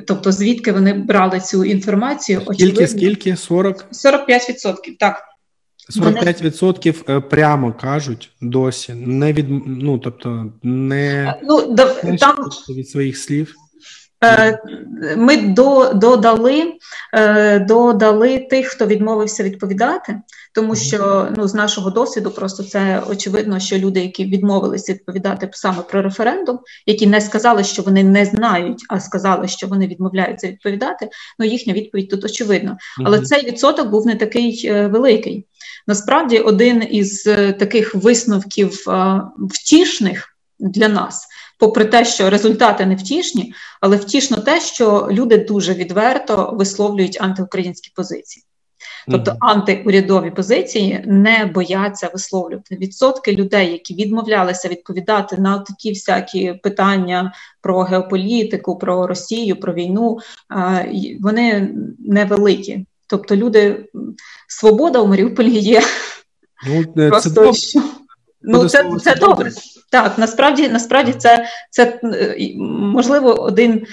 [0.06, 2.42] Тобто, звідки вони брали цю інформацію?
[2.52, 3.36] Скільки, скільки?
[3.36, 3.84] 40?
[3.92, 5.24] 45%, так.
[5.90, 7.20] 45% вони...
[7.20, 12.36] прямо кажуть досі, не від ну тобто не, ну, да, там...
[12.68, 13.54] від своїх слів.
[14.24, 14.58] Е,
[15.16, 15.36] ми
[15.94, 16.74] додали
[17.14, 20.20] е, додали тих, хто відмовився відповідати,
[20.54, 25.82] тому що ну з нашого досвіду просто це очевидно, що люди, які відмовилися відповідати саме
[25.82, 31.08] про референдум, які не сказали, що вони не знають, а сказали, що вони відмовляються відповідати.
[31.38, 32.76] Ну їхня відповідь тут очевидно.
[33.04, 35.46] Але цей відсоток був не такий е, великий.
[35.86, 37.22] Насправді, один із
[37.58, 38.84] таких висновків
[39.50, 41.28] втішних для нас
[41.58, 47.92] попри те, що результати не втішні, але втішно те, що люди дуже відверто висловлюють антиукраїнські
[47.94, 48.44] позиції.
[49.10, 57.32] Тобто антиурядові позиції не бояться висловлювати відсотки людей, які відмовлялися відповідати на такі всякі питання
[57.60, 60.18] про геополітику, про Росію, про війну.
[61.20, 62.86] Вони невеликі.
[63.06, 63.84] Тобто, люди
[64.48, 65.82] свобода у Маріуполі є.
[66.66, 67.82] Ну, Просто, це що...
[68.42, 69.50] Ну, це це добре.
[69.90, 72.00] Так, насправді насправді це це
[72.92, 73.86] можливо один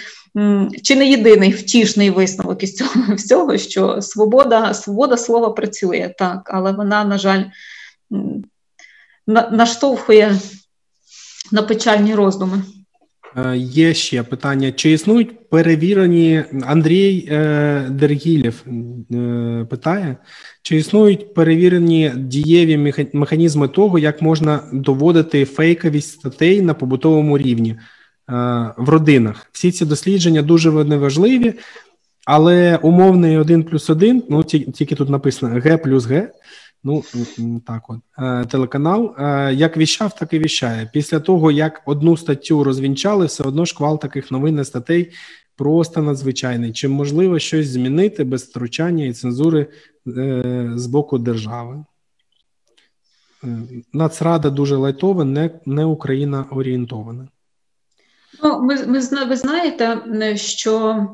[0.84, 6.72] чи не єдиний втішний висновок із цього всього, що свобода свобода слова працює, так, але
[6.72, 7.44] вона, на жаль,
[9.28, 10.40] наштовхує
[11.52, 12.64] на печальні роздуми.
[13.38, 18.66] Е, є ще питання: чи існують перевірені Андрій е, Дергілєв
[19.14, 20.18] е, питає,
[20.62, 27.76] чи існують перевірені дієві механізми того, як можна доводити фейковість статей на побутовому рівні
[28.78, 29.48] в родинах?
[29.52, 31.54] Всі ці дослідження дуже важливі,
[32.26, 36.32] Але умовний 1 плюс 1, ну тільки тут написано Г плюс Г.
[36.86, 37.04] Ну
[37.68, 40.90] так, от е, телеканал е, як віщав, так і віщає.
[40.94, 45.12] Після того як одну статтю розвінчали, все одно шквал таких новин і статей
[45.56, 46.74] просто надзвичайний.
[46.74, 49.68] Чи можливо щось змінити без втручання і цензури
[50.08, 51.84] е, з боку держави?
[53.94, 57.28] Нацрада дуже лайтова, не не Україна орієнтована.
[58.44, 60.02] Ну, ми, ми ви знаєте,
[60.36, 61.08] що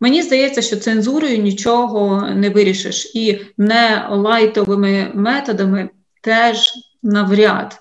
[0.00, 5.90] Мені здається, що цензурою нічого не вирішиш, і не лайтовими методами
[6.22, 7.78] теж навряд.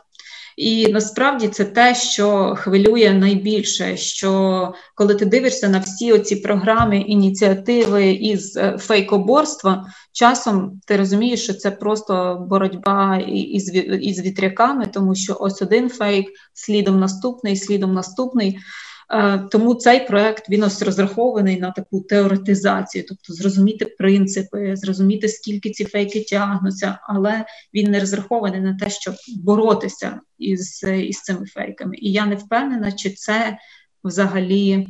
[0.58, 3.98] І насправді це те, що хвилює найбільше.
[3.98, 11.44] Що коли ти дивишся на всі оці програми, ініціативи із е, фейкоборства, часом ти розумієш,
[11.44, 17.94] що це просто боротьба із із вітряками, тому що ось один фейк, слідом наступний, слідом
[17.94, 18.58] наступний.
[19.10, 25.70] Е, тому цей проект він ось розрахований на таку теоретизацію, тобто зрозуміти принципи, зрозуміти, скільки
[25.70, 31.96] ці фейки тягнуться, але він не розрахований на те, щоб боротися із, із цими фейками.
[31.98, 33.58] І я не впевнена, чи це
[34.04, 34.88] взагалі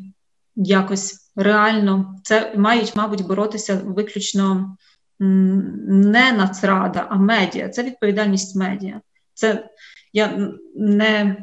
[0.56, 4.77] якось реально це мають, мабуть, боротися виключно
[5.19, 7.69] не нацрада, а медіа.
[7.69, 9.01] Це відповідальність медіа.
[9.34, 9.69] Це
[10.13, 11.38] я не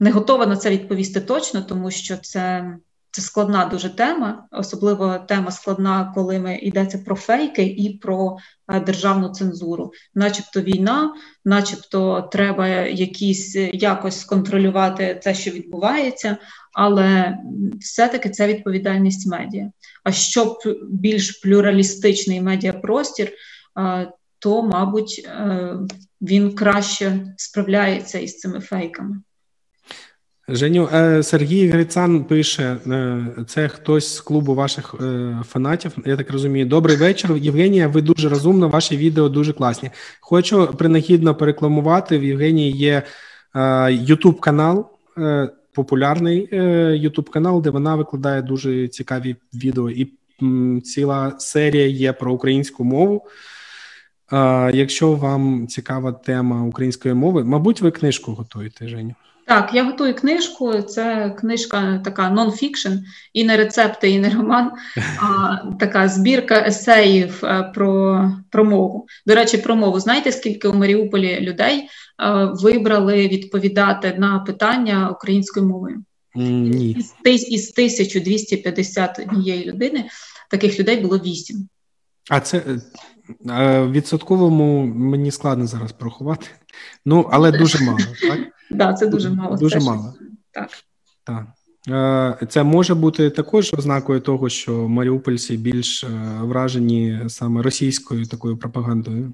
[0.00, 2.74] не готова на це відповісти точно, тому що це
[3.14, 8.36] це складна дуже тема, особливо тема складна, коли ми йдеться про фейки і про
[8.68, 16.36] е, державну цензуру, начебто війна, начебто, треба якісь якось сконтролювати те, що відбувається,
[16.72, 17.38] але
[17.80, 19.70] все-таки це відповідальність медіа.
[20.04, 20.58] А щоб
[20.90, 23.32] більш плюралістичний медіапростір,
[23.78, 25.76] е, то мабуть е,
[26.20, 29.20] він краще справляється із цими фейками.
[30.48, 35.92] Женю, е, Сергій Грицан пише: е, це хтось з клубу ваших е, фанатів.
[36.06, 36.66] Я так розумію.
[36.66, 37.36] Добрий вечір.
[37.36, 39.90] Євгенія, ви дуже розумна, ваші відео дуже класні.
[40.20, 42.18] Хочу принагідно перекламувати.
[42.18, 43.02] В Євгенії є
[43.90, 44.90] Ютуб канал,
[45.74, 46.48] популярний
[47.00, 50.12] Ютуб канал, де вона викладає дуже цікаві відео, і
[50.80, 53.26] ціла серія є про українську мову.
[54.72, 59.14] Якщо вам цікава тема української мови, мабуть, ви книжку готуєте, Женю.
[59.46, 60.82] Так, я готую книжку.
[60.82, 62.98] Це книжка така нон-фікшн,
[63.32, 64.70] і не рецепти, і не роман,
[65.20, 69.06] а така збірка есеїв е, про про мову.
[69.26, 70.00] До речі, про мову.
[70.00, 71.86] Знаєте, скільки у Маріуполі людей е,
[72.44, 76.04] вибрали відповідати на питання українською мовою?
[76.34, 76.96] Ні.
[77.24, 80.04] Із, із 1251 людини
[80.50, 81.68] таких людей було 8.
[82.30, 82.62] А це
[83.50, 86.46] е, відсотковому мені складно зараз порахувати.
[87.04, 88.38] Ну, але дуже мало, так?
[88.78, 89.56] Так, це дуже мало.
[89.56, 90.14] Дуже мало.
[90.52, 90.70] Так.
[91.24, 91.46] Так.
[91.88, 96.08] Е, це може бути також ознакою того, що маріупольці більш е,
[96.40, 99.32] вражені саме російською такою пропагандою,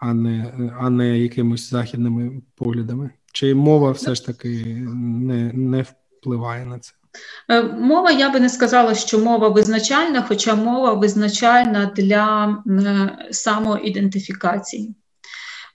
[0.00, 3.10] а не а не якимось західними поглядами.
[3.32, 4.48] Чи мова все ж таки
[4.94, 6.92] не, не впливає на це?
[7.48, 12.58] Е, мова, я би не сказала, що мова визначальна, хоча мова визначальна для
[13.30, 14.94] самоідентифікації.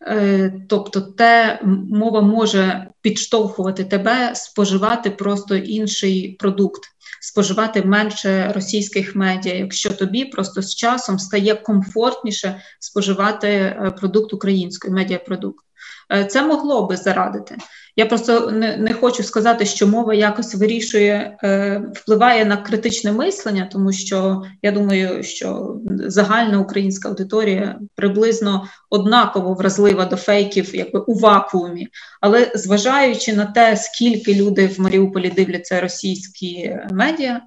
[0.07, 1.59] Е, тобто, те
[1.89, 6.81] мова може підштовхувати тебе споживати просто інший продукт,
[7.21, 14.93] споживати менше російських медіа, якщо тобі просто з часом стає комфортніше споживати е, продукт української
[14.93, 15.65] медіапродукт.
[16.13, 17.57] Е, це могло би зарадити.
[17.95, 23.69] Я просто не не хочу сказати, що мова якось вирішує, е, впливає на критичне мислення,
[23.71, 31.13] тому що я думаю, що загальна українська аудиторія приблизно однаково вразлива до фейків, якби у
[31.13, 31.87] вакуумі.
[32.21, 37.41] Але зважаючи на те, скільки люди в Маріуполі дивляться російські медіа,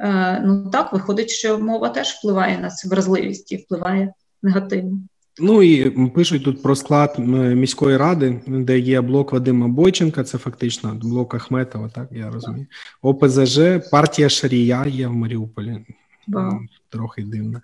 [0.00, 4.98] е, ну так виходить, що мова теж впливає на вразливість і впливає негативно.
[5.38, 10.94] Ну і пишуть тут про склад міської ради, де є блок Вадима Бойченка, це фактично
[11.02, 12.66] блок Ахметова, так я розумію.
[13.02, 15.86] ОПЗЖ, партія Шарія є в Маріуполі.
[16.28, 16.58] Wow.
[16.88, 17.60] Трохи дивно.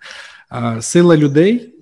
[0.81, 1.73] Сила людей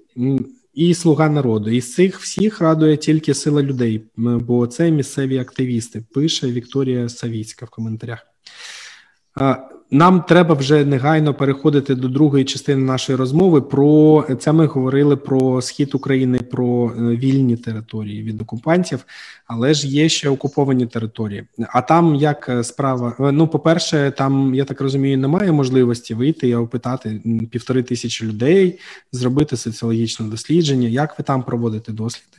[0.73, 1.69] і слуга народу.
[1.69, 6.03] Із цих всіх радує тільки сила людей, бо це місцеві активісти.
[6.13, 8.27] Пише Вікторія Савіцька в коментарях.
[9.93, 13.61] Нам треба вже негайно переходити до другої частини нашої розмови.
[13.61, 19.05] Про це ми говорили про схід України, про е, вільні території від окупантів,
[19.47, 21.43] але ж є ще окуповані території.
[21.69, 23.15] А там як е, справа?
[23.19, 27.21] Е, ну, по-перше, там я так розумію, немає можливості вийти і опитати
[27.51, 28.79] півтори тисячі людей,
[29.11, 30.87] зробити соціологічне дослідження.
[30.87, 32.37] Як ви там проводите досліди?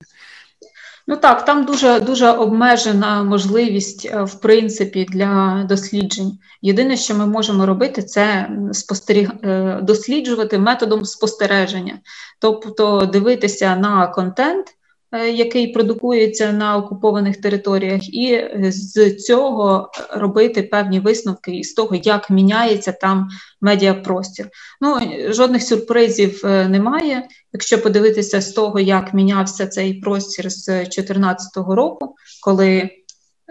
[1.06, 6.38] Ну так, там дуже дуже обмежена можливість, е, в принципі, для досліджень.
[6.62, 9.30] Єдине, що ми можемо робити, це спостеріг...
[9.44, 11.98] Е, досліджувати методом спостереження,
[12.40, 14.66] тобто дивитися на контент.
[15.12, 22.30] Е, який продукується на окупованих територіях, і з цього робити певні висновки із того, як
[22.30, 23.28] міняється там
[23.60, 24.48] медіапростір.
[24.80, 24.98] Ну
[25.28, 27.28] жодних сюрпризів немає.
[27.52, 32.90] Якщо подивитися з того, як мінявся цей простір з 2014 року, коли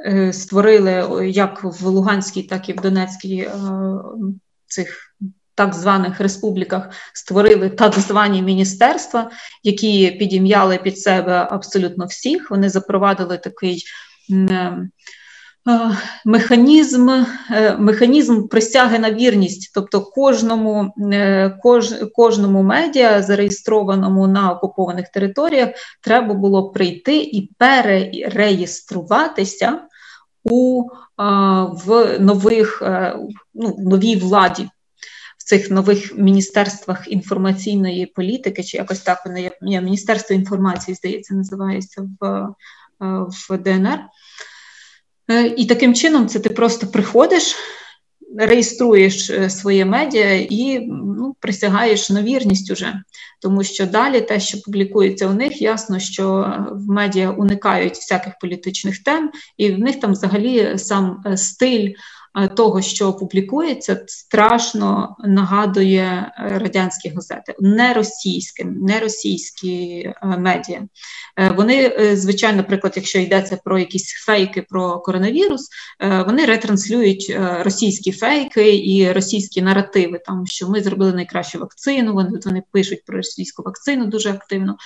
[0.05, 3.51] е, створили як в Луганській, так і в Донецькій е,
[4.67, 5.10] цих
[5.55, 9.31] так званих республіках створили так звані міністерства,
[9.63, 12.51] які підім'яли під себе абсолютно всіх.
[12.51, 13.83] Вони запровадили такий.
[14.31, 14.77] Е,
[15.69, 17.25] Е, механізм е,
[17.79, 20.93] механізм присяги на вірність, тобто кожному
[21.63, 25.69] кож, кожному медіа, зареєстрованому на окупованих територіях,
[26.01, 29.79] треба було прийти і перереєструватися
[30.43, 30.83] у
[31.71, 32.83] в нових
[33.53, 34.69] ну, новій владі.
[35.51, 42.47] Цих нових міністерствах інформаційної політики, чи якось так вони є Міністерство інформації, здається, називається в
[43.49, 43.99] в ДНР.
[45.31, 47.55] Е, і таким чином це ти просто приходиш,
[48.37, 53.01] реєструєш е, своє медіа і ну, присягаєш на вірність уже.
[53.41, 59.03] Тому що далі те, що публікується у них, ясно, що в медіа уникають всяких політичних
[59.03, 61.95] тем, і в них там взагалі сам е, стиль Е,
[62.55, 70.81] того, що публікується, страшно нагадує е, радянські газети, не російські, не російські е, медіа.
[71.55, 75.69] Вони, звичайно, наприклад, якщо йдеться про якісь фейки про коронавірус,
[76.25, 82.13] вони ретранслюють російські фейки і російські наративи, там що ми зробили найкращу вакцину.
[82.13, 84.77] Вони вони пишуть про російську вакцину дуже активно,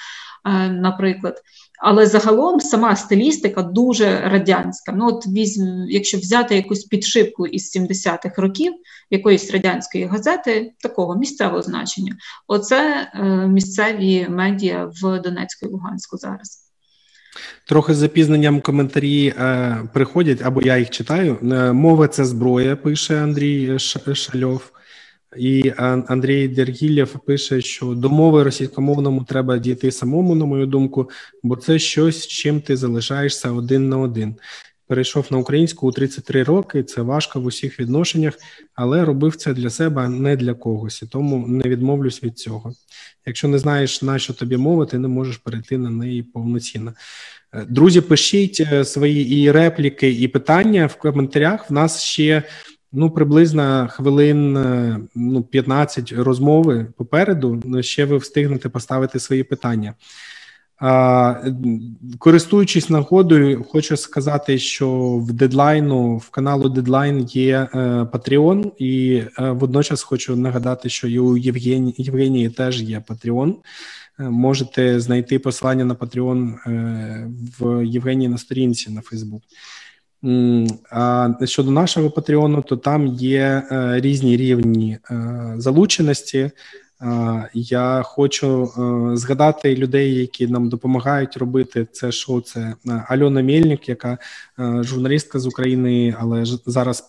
[0.70, 1.42] наприклад.
[1.80, 4.92] Але загалом сама стилістика дуже радянська.
[4.92, 8.74] Ну от візьм, якщо взяти якусь підшипку із 70-х років
[9.10, 12.16] якоїсь радянської газети, такого місцевого значення,
[12.48, 16.62] оце е, місцеві медіа в Донецьку і Луганську зараз.
[17.68, 21.38] Трохи з запізненням коментарі е, приходять, або я їх читаю.
[21.42, 23.80] Е, мова це зброя, пише Андрій
[24.14, 24.72] Шальов.
[25.38, 31.10] І Андрій Дергілєв пише, що до мови російськомовному треба дійти самому, на мою думку,
[31.44, 34.36] бо це щось, з чим ти залишаєшся один на один.
[34.88, 36.84] Перейшов на українську у 33 роки.
[36.84, 38.34] Це важко в усіх відношеннях,
[38.74, 42.74] але робив це для себе, а не для когось, і тому не відмовлюсь від цього.
[43.26, 46.94] Якщо не знаєш на що тобі мови, ти не можеш перейти на неї повноцінно.
[47.54, 51.70] Е, друзі, пишіть е, свої і репліки, і питання в коментарях.
[51.70, 52.44] В нас ще
[52.96, 57.62] ну приблизно хвилин е, ну 15 розмови попереду.
[57.66, 59.94] Ну, ще ви встигнете поставити свої питання.
[62.20, 67.78] Користуючись нагодою, хочу сказати, що в дедлайну в каналу Дедлайн є е,
[68.14, 73.04] Patreon, і е, водночас хочу нагадати, що і у Євгенії, Євгенії теж є.
[74.20, 75.96] Е, можете знайти посилання на
[76.68, 79.42] е, в Євгенії на сторінці на Фейсбук.
[80.92, 86.52] А щодо нашого Патреону, то там є е, різні рівні е, залученості.
[87.54, 92.42] Я хочу е, згадати людей, які нам допомагають робити це шоу.
[92.42, 92.74] Це
[93.08, 94.18] Альона Мельник, яка
[94.60, 97.04] журналістка з України, але зараз,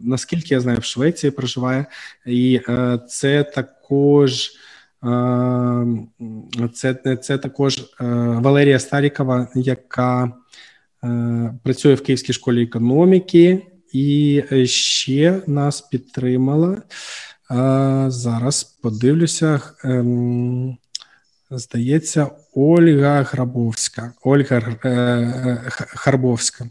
[0.00, 1.86] наскільки я знаю, в Швеції проживає,
[2.26, 2.60] і
[3.08, 4.50] це також.
[6.74, 7.84] Це це також
[8.40, 10.32] Валерія Старікова, яка Е,
[11.62, 16.72] працює в Київській школі економіки, і е, ще нас підтримала.
[16.72, 19.60] Е, зараз подивлюся.
[19.84, 20.76] Ем,
[21.50, 24.12] здається, Ольга Грабовська.
[24.22, 24.60] Ольга
[25.70, 26.66] Харбовська.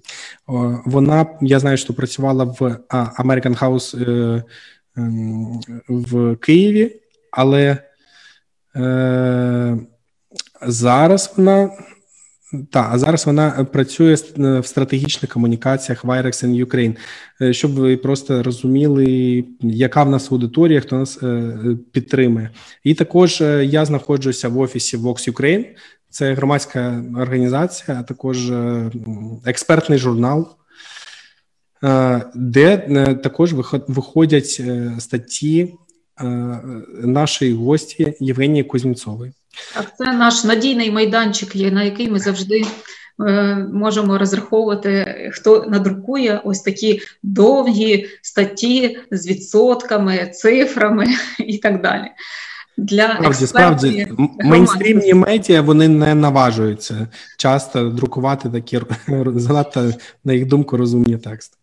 [0.86, 2.62] Вона, я знаю, що працювала в
[3.20, 4.04] American House
[4.98, 7.02] ем, в Києві,
[7.32, 7.78] але
[10.62, 11.70] зараз вона
[12.72, 16.96] так, а зараз вона е, працює е, в стратегічних комунікаціях в Irex in Ukraine.
[17.42, 21.20] Е, щоб ви просто розуміли, яка в нас аудиторія, хто нас
[21.92, 22.50] підтримує.
[22.84, 25.66] І також я знаходжуся в офісі Vox Ukraine.
[26.10, 28.52] Це громадська організація, а також
[29.46, 30.48] експертний журнал,
[32.36, 32.78] де
[33.24, 33.54] також
[33.88, 34.62] виходять
[35.00, 35.74] статті
[37.04, 39.34] нашої гості Євгенії Кузнєцової.
[39.74, 42.66] Так, це наш надійний майданчик, на який ми завжди
[43.28, 51.08] е, можемо розраховувати, хто надрукує ось такі довгі статті з відсотками, цифрами
[51.40, 52.08] і так далі.
[52.78, 54.08] для справді, справді
[54.40, 58.80] мейнстрімні медіа вони не наважуються часто друкувати такі
[59.36, 59.94] занадто,
[60.24, 61.57] на їх думку, розумні тексти.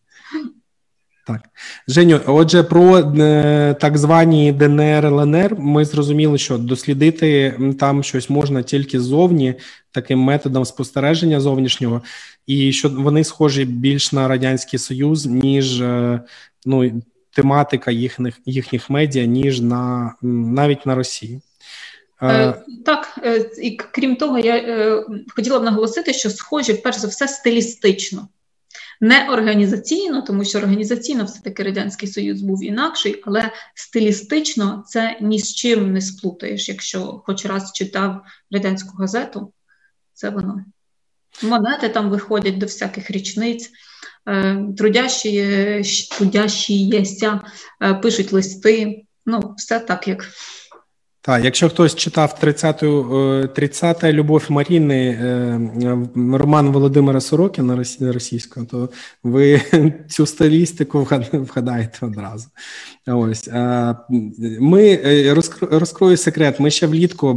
[1.26, 1.40] Так,
[1.88, 8.62] Женю, отже, про е, так звані ДНР ЛНР ми зрозуміли, що дослідити там щось можна
[8.62, 9.54] тільки ззовні,
[9.90, 12.02] таким методом спостереження зовнішнього,
[12.46, 16.20] і що вони схожі більш на радянський союз, ніж е,
[16.66, 21.40] ну тематика їхніх їхніх медіа, ніж на навіть на Росії.
[22.22, 22.54] Е,
[22.84, 23.18] так,
[23.62, 28.28] і крім того, я хотіла б наголосити, що схожі перш за все стилістично.
[29.00, 35.54] Не організаційно, тому що організаційно все-таки Радянський Союз був інакший, але стилістично це ні з
[35.54, 36.68] чим не сплутаєш.
[36.68, 38.20] Якщо хоч раз читав
[38.50, 39.52] радянську газету,
[40.12, 40.64] це воно.
[41.42, 43.70] Монети там виходять до всяких річниць,
[44.28, 45.82] е, трудящі,
[46.18, 47.40] трудящіся
[47.82, 49.04] е, пишуть листи.
[49.26, 50.26] Ну, все так, як
[51.26, 53.02] так, якщо хтось читав 30-ту
[53.56, 55.60] 30-та любов Маріни е,
[56.14, 58.88] роман Володимира Сорокіна російського, то
[59.22, 59.60] ви
[60.08, 62.48] цю стилістику вгадаєте одразу.
[63.06, 63.48] Ось
[64.60, 65.34] ми е,
[65.70, 66.60] розкрою секрет.
[66.60, 67.34] Ми ще влітку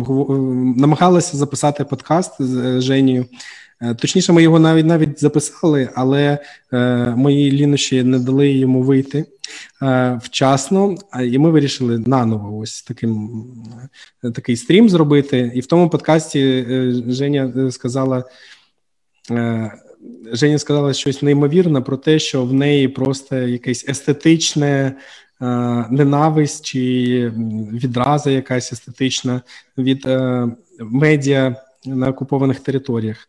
[0.77, 3.25] намагалися записати подкаст з Женією.
[3.81, 6.37] Е, точніше, ми його навіть навіть записали, але
[7.15, 9.25] мої лінощі не дали йому вийти.
[9.81, 13.43] Е, вчасно, і ми вирішили наново ось таким
[14.23, 15.51] е, такий стрім зробити.
[15.55, 18.23] І в тому подкасті е, Женя сказала.
[20.31, 24.95] Женя сказала щось неймовірне про те, що в неї просто якесь естетичне
[25.89, 26.79] ненависть чи
[27.73, 29.41] відраза якась естетична
[29.77, 30.07] від
[30.79, 31.55] медіа
[31.85, 33.27] на окупованих територіях.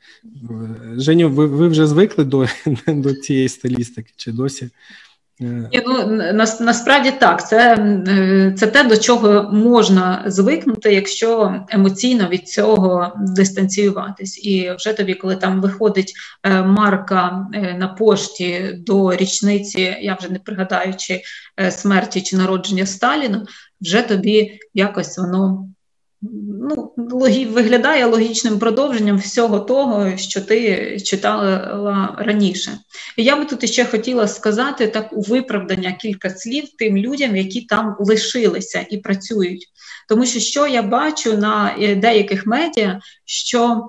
[0.97, 2.47] Женю, ви ви вже звикли до,
[2.87, 4.71] до цієї стилістики чи досі?
[5.71, 7.75] І, ну, на, Насправді так, це
[8.09, 14.45] е, це те, до чого можна звикнути, якщо емоційно від цього дистанціюватись.
[14.45, 20.33] І вже тобі, коли там виходить е, марка е, на пошті до річниці, я вже
[20.33, 21.21] не пригадаючи
[21.71, 23.47] смерті чи народження Сталіна,
[23.81, 25.69] вже тобі якось воно
[26.23, 26.93] ну,
[27.51, 32.79] виглядає логічним продовженням всього того, що ти читала раніше.
[33.17, 37.61] І я би тут ще хотіла сказати так у виправдання кілька слів тим людям, які
[37.61, 39.67] там лишилися і працюють.
[40.09, 43.89] Тому що що я бачу на е, деяких медіа, що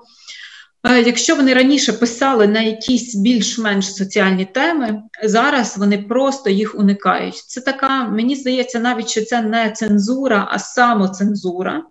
[0.88, 7.36] е, Якщо вони раніше писали на якісь більш-менш соціальні теми, зараз вони просто їх уникають.
[7.36, 11.82] Це така, мені здається, навіть що це не цензура, а самоцензура.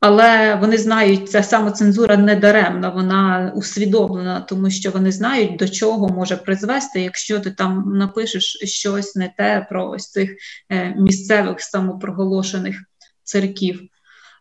[0.00, 6.08] Але вони знають, ця самоцензура не даремна, вона усвідомлена, тому що вони знають, до чого
[6.08, 10.30] може призвести, якщо ти там напишеш щось не те про ось цих
[10.70, 12.76] е, місцевих самопроголошених
[13.22, 13.80] церків.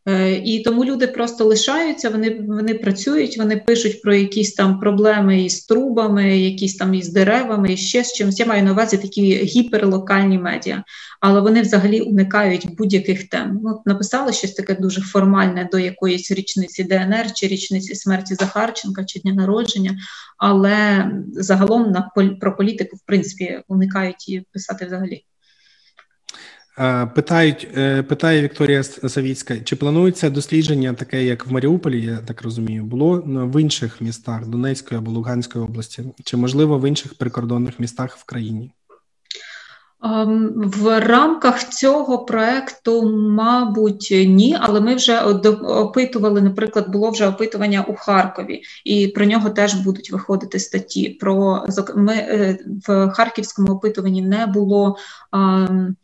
[0.09, 5.43] Е, і тому люди просто лишаються, вони вони працюють, вони пишуть про якісь там проблеми
[5.43, 8.39] із трубами, якісь там із деревами, і ще з чимось.
[8.39, 10.83] Я маю на увазі такі гіперлокальні медіа,
[11.19, 13.59] але вони взагалі уникають будь-яких тем.
[13.63, 19.19] Ну, Написали щось таке дуже формальне до якоїсь річниці ДНР чи річниці смерті Захарченка чи
[19.19, 19.97] дня народження,
[20.37, 25.23] але загалом на про політику в принципі уникають її писати взагалі.
[27.15, 32.83] Питають, е, питає Вікторія Савіцька, чи планується дослідження, таке як в Маріуполі, я так розумію,
[32.83, 38.23] було в інших містах Донецької або Луганської області, чи можливо в інших прикордонних містах в
[38.23, 38.71] країні?
[40.03, 46.41] Ем, в рамках цього проекту, мабуть, ні, але ми вже опитували.
[46.41, 51.09] Наприклад, було вже опитування у Харкові, і про нього теж будуть виходити статті.
[51.09, 51.65] Про
[51.95, 52.57] ми е,
[52.87, 54.97] в харківському опитуванні не було.
[55.33, 55.95] Ем,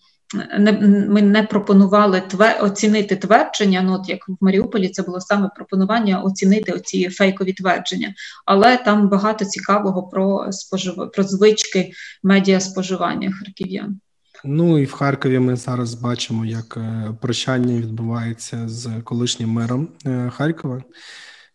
[0.59, 0.71] не,
[1.09, 3.81] ми не пропонували тве, оцінити твердження.
[3.81, 8.13] Ну, от як в Маріуполі, це було саме пропонування оцінити оці фейкові твердження,
[8.45, 11.11] але там багато цікавого про спожив...
[11.13, 11.91] про звички
[12.23, 13.99] медіа споживання харків'ян.
[14.43, 20.31] Ну і в Харкові ми зараз бачимо, як е, прощання відбувається з колишнім мером е,
[20.35, 20.83] Харкова,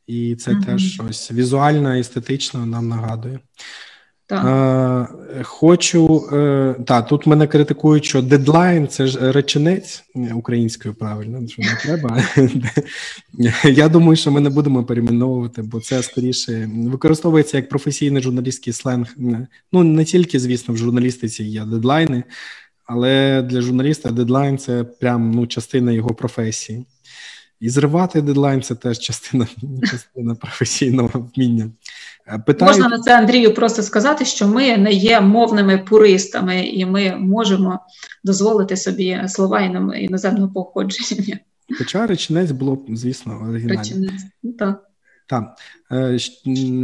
[0.07, 3.41] і це mm теж щось візуально, естетично нам нагадує.
[4.31, 5.17] Так.
[5.43, 10.05] Хочу е, та тут мене критикують, що дедлайн це ж реченець
[10.35, 12.23] українською правильно, що не треба.
[13.65, 19.15] Я думаю, що ми не будемо перейменовувати, бо це скоріше використовується як професійний журналістський сленг.
[19.73, 22.25] Ну не тільки, звісно, в журналістиці є дедлайни,
[22.87, 26.87] але для журналіста дедлайн це прям ну, частина його професії.
[27.61, 29.47] І зривати дедлайн це теж частина
[29.91, 31.71] частина професійного вміння.
[32.27, 32.79] Е, питають...
[32.79, 37.79] Можна на це Андрію просто сказати, що ми не є мовними пуристами, і ми можемо
[38.25, 39.61] дозволити собі слова
[39.97, 41.39] іноземного походження.
[41.79, 43.81] Хоча реченець було, звісно, оригінально.
[43.81, 44.87] Реченець, ну, так.
[45.27, 45.55] Так.
[45.93, 46.19] Е,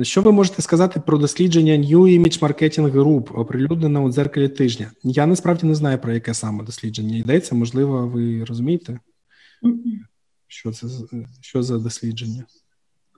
[0.05, 4.91] що ви можете сказати про дослідження New Image Marketing Group, оприлюднене у дзеркалі тижня?
[5.03, 7.55] Я насправді не знаю, про яке саме дослідження йдеться.
[7.55, 9.01] Можливо, ви розумієте,
[10.47, 10.87] що це
[11.41, 12.45] що за дослідження?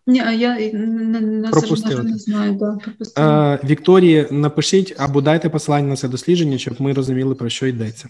[0.09, 2.03] Ні, а я не, не, Пропустили.
[2.03, 2.53] не знаю.
[2.53, 2.79] Да,
[3.19, 8.09] Е, Вікторії, напишіть або дайте посилання на це дослідження, щоб ми розуміли, про що йдеться.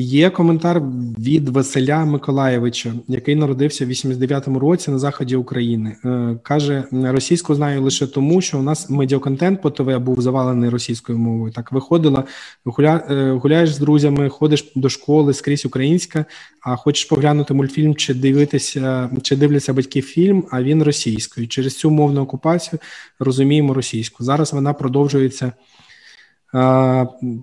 [0.00, 0.82] Є коментар
[1.18, 5.96] від Василя Миколаєвича, який народився в 89-му році на заході України.
[6.04, 11.18] Е, каже: російську знаю лише тому, що у нас медіаконтент по ТВ був завалений російською
[11.18, 11.52] мовою.
[11.52, 12.24] Так виходила,
[12.64, 16.24] гуля, е, гуляєш з друзями, ходиш до школи скрізь українська.
[16.62, 21.48] А хочеш поглянути мультфільм чи дивитися, чи дивляться батьки фільм, а він російською.
[21.48, 22.80] Через цю мовну окупацію
[23.18, 24.24] розуміємо російську.
[24.24, 25.52] Зараз вона продовжується.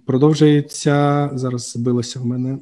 [0.06, 2.58] Продовжується зараз збилося в мене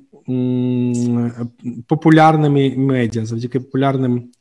[1.87, 4.31] популярними медіа завдяки популярним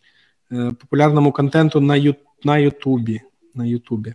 [0.52, 3.20] е, популярному контенту на ю, на Ютубі.
[3.54, 4.14] На Ютубі.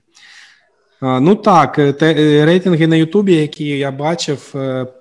[1.02, 4.54] Ну так, е, те, е, рейтинги на Ютубі, які я бачив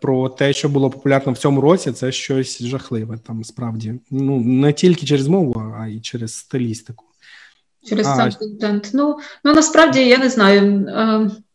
[0.03, 3.19] про те, що було популярно в цьому році, це щось жахливе.
[3.27, 7.05] Там справді ну не тільки через мову, а й через стилістику.
[7.89, 8.91] Через сам контент.
[8.95, 10.87] Ну ну насправді я не знаю.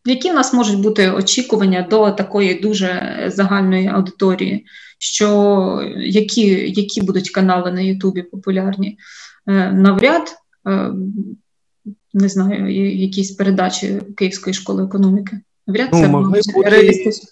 [0.04, 4.66] Які в нас можуть бути очікування до такої дуже загальної аудиторії,
[4.98, 8.98] що які які будуть канали на Ютубі популярні?
[9.48, 10.36] Е, навряд
[10.68, 10.92] е,
[12.14, 15.40] не знаю, якісь передачі Київської школи економіки.
[15.66, 17.28] Навряд ну, це могли реалістично.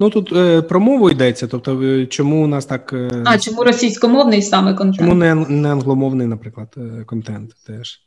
[0.00, 2.92] Ну тут е, про мову йдеться, тобто е, чому у нас так.
[2.92, 4.98] Е, а чому російськомовний саме контент?
[4.98, 6.76] Чому не не англомовний, наприклад,
[7.06, 8.00] контент теж?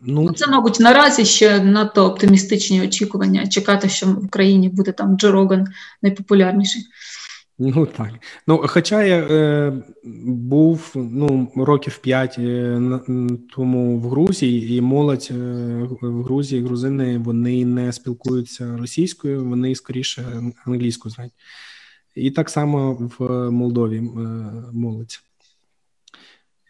[0.00, 3.46] Ну це, мабуть, наразі ще надто оптимістичні очікування.
[3.46, 5.66] Чекати, що в Україні буде там Джо Роган
[6.02, 6.82] найпопулярніший.
[7.62, 8.10] Ну так.
[8.46, 9.72] Ну, хоча я е,
[10.24, 12.80] був ну, років п'ять е,
[13.54, 15.34] тому в Грузії, і молодь е,
[16.00, 21.32] в Грузії, грузини вони не спілкуються російською, вони скоріше англійську знають.
[22.14, 24.02] І так само в Молдові е,
[24.72, 25.20] молодь.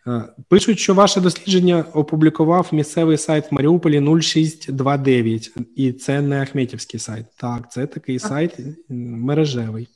[0.07, 7.01] Е, пишуть, що ваше дослідження опублікував місцевий сайт в Маріуполі 0629, і це не Ахметівський
[7.01, 7.27] сайт.
[7.37, 9.89] Так, це такий сайт мережевий.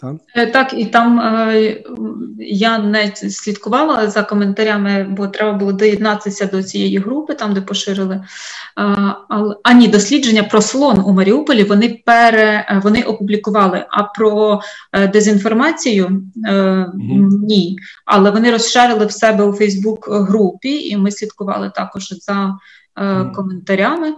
[0.00, 1.82] Так, е, так і там е,
[2.38, 8.14] я не слідкувала за коментарями, бо треба було доєднатися до цієї групи, там де поширили.
[8.14, 8.24] Е,
[9.62, 13.86] а ні, дослідження про слон у Маріуполі вони пере вони опублікували.
[13.90, 14.60] А про
[15.12, 16.86] дезінформацію е,
[17.42, 17.78] ні.
[18.04, 22.58] Але вони розшарили в себе у Фейсбук-групі, і ми слідкували також за
[23.34, 24.14] коментарями.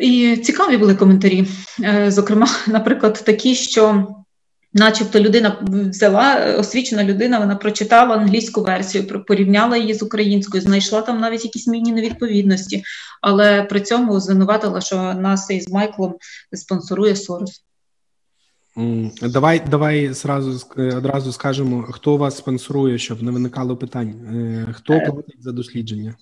[0.00, 1.46] І цікаві були коментарі.
[2.06, 4.06] Зокрема, наприклад, такі, що.
[4.78, 11.20] Начебто людина взяла освічена людина, вона прочитала англійську версію, порівняла її з українською, знайшла там
[11.20, 12.82] навіть якісь міні невідповідності,
[13.20, 16.14] але при цьому звинуватила, що нас із Майклом
[16.52, 17.62] спонсорує Сорос.
[19.22, 24.08] Давай давай зразу одразу скажемо, хто вас спонсорує, щоб не виникало питань.
[24.08, 25.10] Е, хто е.
[25.10, 26.14] платить за дослідження?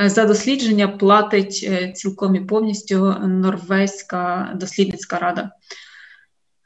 [0.00, 5.50] Е, за дослідження платить цілком і повністю Норвезька дослідницька рада.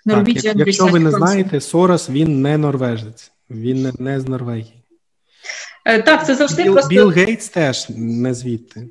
[0.09, 4.85] Так, як, Якщо ви не знаєте, Сорос він не норвежець, він не, не з Норвегії.
[5.85, 6.89] Е, так, це завжди Біл, просто...
[6.89, 8.89] Білл Гейтс теж не звідти.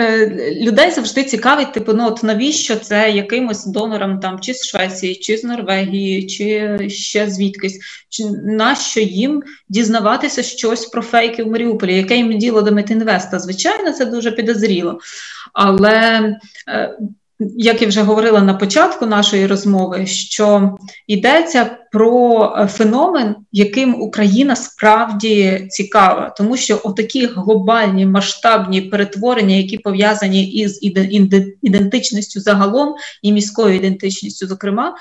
[0.00, 5.14] Е, людей завжди цікавить, типу, ну от навіщо це якимось донорам там чи з Швеції,
[5.14, 11.96] чи з Норвегії, чи ще звідкись, чи нащо їм дізнаватися щось про фейки в Маріуполі,
[11.96, 13.38] яке їм діло до Метінвеста?
[13.38, 14.98] Звичайно, це дуже підозріло.
[15.52, 16.36] Але
[16.68, 16.98] е,
[17.40, 20.76] як я вже говорила на початку нашої розмови, що
[21.06, 30.44] йдеться про феномен, яким Україна справді цікава, тому що отакі глобальні масштабні перетворення, які пов'язані
[30.44, 30.78] із
[31.62, 34.94] ідентичністю загалом і міською ідентичністю, зокрема,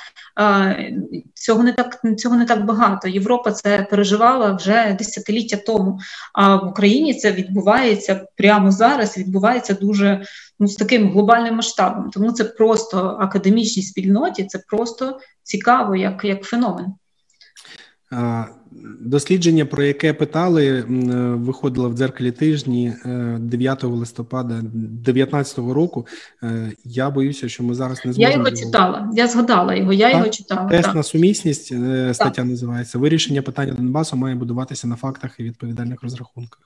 [1.34, 3.08] цього не так цього не так багато.
[3.08, 6.00] Європа це переживала вже десятиліття тому.
[6.34, 9.18] А в Україні це відбувається прямо зараз.
[9.18, 10.22] Відбувається дуже
[10.60, 12.10] ну, з таким глобальним масштабом.
[12.10, 16.86] Тому це просто академічній спільноті, це просто цікаво, як, як феномен.
[19.00, 20.82] Дослідження, про яке питали,
[21.36, 22.94] виходило в дзеркалі тижні
[23.40, 26.08] 9 е, листопада 2019 року.
[26.44, 28.32] Е, я боюся, що ми зараз не зможемо.
[28.32, 29.12] Я його читала.
[29.14, 29.94] Я згадала його.
[29.94, 30.18] Я так?
[30.18, 30.70] його читала.
[30.70, 30.96] Тест так.
[30.96, 32.46] на сумісність е, стаття так.
[32.46, 33.00] називається.
[33.00, 36.60] Вирішення питання Донбасу має будуватися на фактах і відповідальних розрахунках.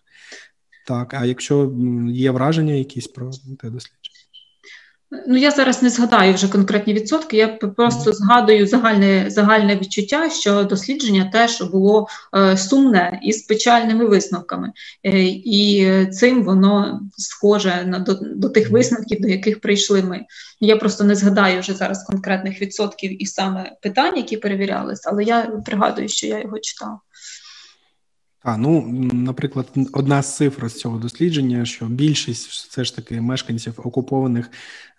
[0.85, 1.73] Так, а якщо
[2.09, 4.03] є враження якісь про те дослідження?
[5.27, 7.37] Ну, я зараз не згадаю вже конкретні відсотки.
[7.37, 14.05] Я просто згадую загальне загальне відчуття, що дослідження теж було е, сумне і з печальними
[14.05, 14.71] висновками,
[15.03, 20.25] е, і цим воно схоже на до, до тих висновків, до яких прийшли ми.
[20.59, 25.41] Я просто не згадаю вже зараз конкретних відсотків і саме питань, які перевірялись, але я
[25.65, 26.99] пригадую, що я його читала.
[28.43, 33.73] А, ну, наприклад, одна з цифр з цього дослідження, що більшість все ж таки мешканців
[33.77, 34.49] окупованих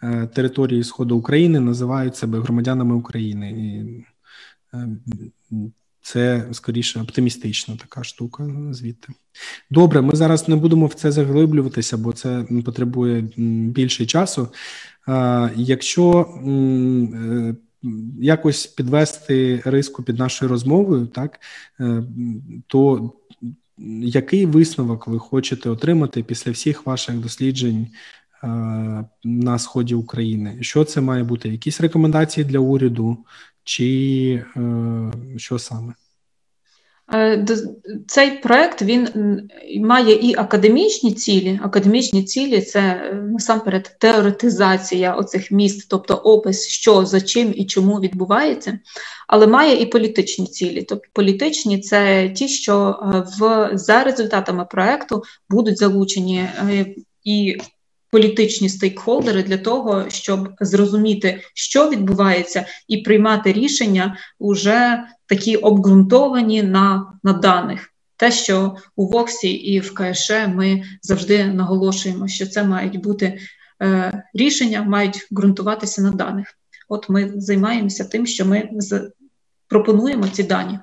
[0.03, 3.51] е, територій Сходу України називають себе громадянами України.
[3.51, 4.07] І
[4.77, 4.89] е,
[6.05, 9.13] це скоріше оптимістична така штука звідти.
[9.71, 13.21] Добре, ми зараз не будемо в це заглиблюватися, бо це потребує
[13.71, 14.49] більше часу.
[15.09, 17.55] Е, якщо е,
[18.21, 21.41] якось підвести риску під нашою розмовою, так
[21.81, 22.03] е,
[22.67, 23.13] то
[24.03, 27.87] який висновок ви хочете отримати після всіх ваших досліджень
[28.45, 28.47] е,
[29.25, 30.59] на сході України?
[30.61, 31.49] Що це має бути?
[31.49, 33.19] Якісь рекомендації для уряду,
[33.65, 35.95] чи е, що саме?
[37.13, 37.47] Е,
[38.07, 39.09] цей проект він
[39.81, 41.61] має і академічні цілі.
[41.63, 48.01] Академічні цілі це е, насамперед теоретизація оцих міст, тобто опис, що за чим і чому
[48.01, 48.79] відбувається,
[49.29, 50.83] але має і політичні цілі.
[50.83, 56.49] Тобто політичні це ті, що е, в за результатами проекту будуть залучені
[57.25, 57.57] і
[58.15, 67.13] політичні стейкхолдери для того, щоб зрозуміти, що відбувається, і приймати рішення уже такі обґрунтовані на,
[67.23, 67.93] на даних.
[68.17, 73.39] Те, що у Воксі і в КШ ми завжди наголошуємо, що це мають бути
[73.83, 76.47] е, рішення, мають ґрунтуватися на даних.
[76.89, 79.11] От ми займаємося тим, що ми з,
[79.69, 80.79] пропонуємо ці дані.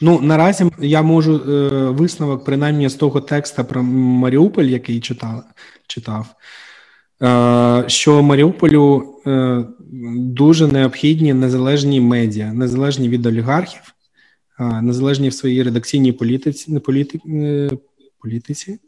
[0.00, 5.44] Ну наразі я можу е, висновок, принаймні з того текста про Маріуполь, який читав,
[5.92, 6.34] читав
[7.22, 9.64] е, що Маріуполю е,
[10.16, 13.94] дуже необхідні незалежні медіа, незалежні від олігархів,
[14.60, 17.20] е, незалежні в своїй редакційній політиці, політи,
[18.22, 18.78] політиці.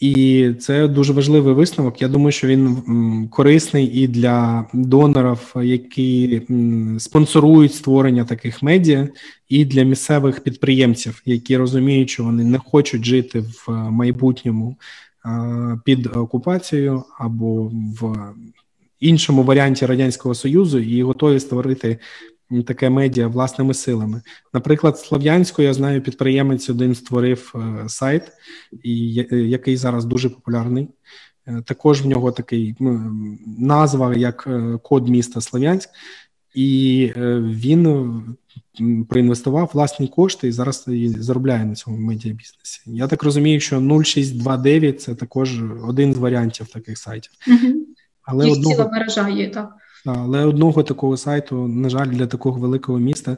[0.00, 2.02] І це дуже важливий висновок.
[2.02, 6.42] Я думаю, що він корисний і для донорів, які
[6.98, 9.08] спонсорують створення таких медіа,
[9.48, 14.76] і для місцевих підприємців, які розуміють, що вони не хочуть жити в майбутньому
[15.84, 18.16] під окупацією або в
[19.00, 21.98] іншому варіанті радянського союзу, і готові створити
[22.66, 24.22] таке медіа власними силами.
[24.54, 28.22] Наприклад, Слов'янську я знаю, підприємець один створив е, сайт,
[29.30, 30.88] який зараз дуже популярний.
[31.46, 32.74] Е, також в нього такий
[33.58, 35.90] назва як е, код міста Слов'янськ,
[36.54, 37.86] і він
[39.08, 40.84] проінвестував власні кошти і зараз
[41.18, 42.82] заробляє на цьому медіабізнесі.
[42.86, 47.32] Я так розумію, що 0629– це також один з варіантів таких сайтів.
[47.48, 47.74] Угу.
[48.22, 48.74] Але Їх одного...
[48.74, 49.70] ціла мережа є, так.
[50.06, 53.36] Але одного такого сайту, на жаль, для такого великого міста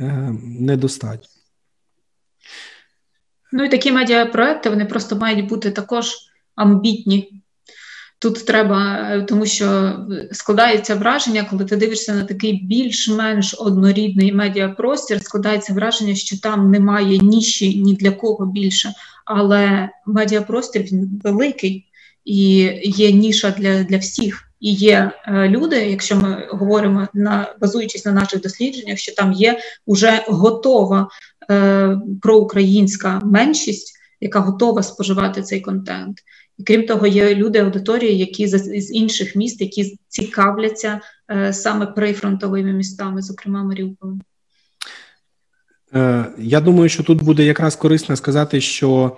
[0.00, 1.28] е, недостатньо.
[3.52, 6.12] Ну і такі медіапроекти вони просто мають бути також
[6.54, 7.41] амбітні.
[8.22, 9.96] Тут треба, е, тому що
[10.32, 17.18] складається враження, коли ти дивишся на такий більш-менш однорідний медіапростір, складається враження, що там немає
[17.18, 18.92] ніші ні для кого більше.
[19.24, 21.86] Але медіапростір він великий
[22.24, 22.38] і
[22.84, 24.48] є ніша для, для всіх.
[24.60, 29.58] І є е, люди, якщо ми говоримо на базуючись на наших дослідженнях, що там є
[29.86, 31.08] вже готова
[31.50, 36.18] е, проукраїнська меншість, яка готова споживати цей контент.
[36.58, 41.00] І крім того, є люди аудиторії, які з інших міст, які цікавляться
[41.30, 44.20] е, саме прифронтовими містами, зокрема Маріуполем.
[45.94, 49.16] Е, я думаю, що тут буде якраз корисно сказати, що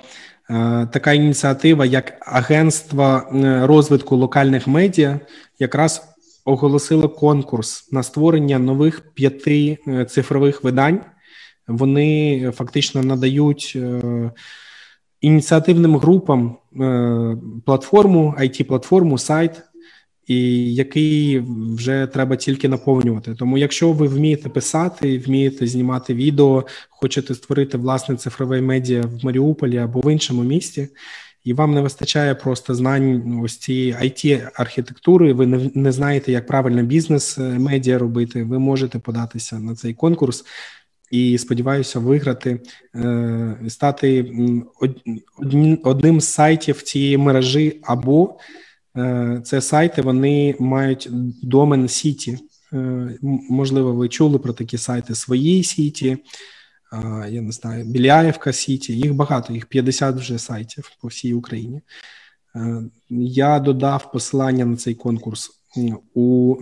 [0.51, 5.21] е, така ініціатива, як Агентство е, розвитку локальних медіа,
[5.59, 6.03] якраз
[6.45, 9.79] оголосила конкурс на створення нових п'яти
[10.11, 11.01] цифрових видань.
[11.69, 13.79] Вони фактично надають
[15.21, 16.57] ініціативним групам
[17.65, 19.63] платформу, it платформу сайт
[20.27, 21.43] і який
[21.75, 23.35] вже треба тільки наповнювати.
[23.35, 29.79] Тому, якщо ви вмієте писати, вмієте знімати відео, хочете створити власне цифрове медіа в Маріуполі
[29.79, 30.89] або в іншому місті,
[31.45, 35.33] і вам не вистачає просто знань ось цієї it архітектури.
[35.33, 38.43] Ви не, не знаєте, як правильно бізнес е, медіа робити.
[38.43, 40.45] Ви можете податися на цей конкурс.
[41.11, 42.61] І сподіваюся виграти,
[42.95, 44.33] е, стати
[45.85, 48.39] одним з сайтів цієї мережі або
[48.97, 51.09] Е, це сайти, вони мають
[51.43, 52.39] домен Сіті.
[52.73, 53.19] Е,
[53.51, 56.17] можливо, ви чули про такі сайти свої Сіті,
[57.29, 58.93] я не знаю, Біляєвка Сіті.
[58.97, 61.81] Їх багато, їх 50 вже сайтів по всій Україні.
[63.11, 65.51] Я додав посилання на цей конкурс
[66.15, 66.55] у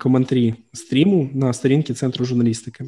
[0.00, 2.84] коментарі стріму на сторінці Центру журналістики.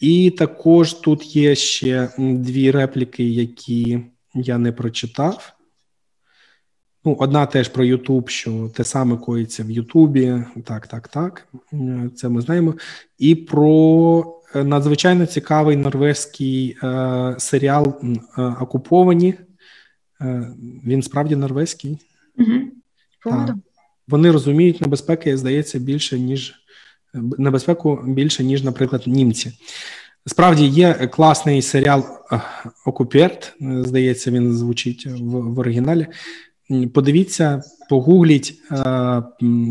[0.00, 4.00] І також тут є ще дві репліки, які
[4.34, 5.52] я не прочитав.
[7.04, 10.42] Ну, Одна теж про Ютуб, що те саме коїться в Ютубі.
[10.64, 11.48] Так, так, так.
[12.16, 12.74] Це ми знаємо.
[13.18, 17.94] І про е, надзвичайно цікавий норвезький е, серіал
[18.38, 19.34] е, Окуповані.
[20.20, 21.98] Е, Він справді норвезький.
[22.36, 23.40] Угу.
[24.08, 26.65] Вони розуміють небезпеки, здається, більше, ніж
[27.38, 29.52] небезпеку більше, ніж, наприклад, німці.
[30.26, 32.40] Справді є класний серіал е,
[32.86, 33.54] Окуперт.
[33.60, 36.06] Здається, він звучить в, в оригіналі.
[36.94, 39.22] Подивіться, погугліть, е,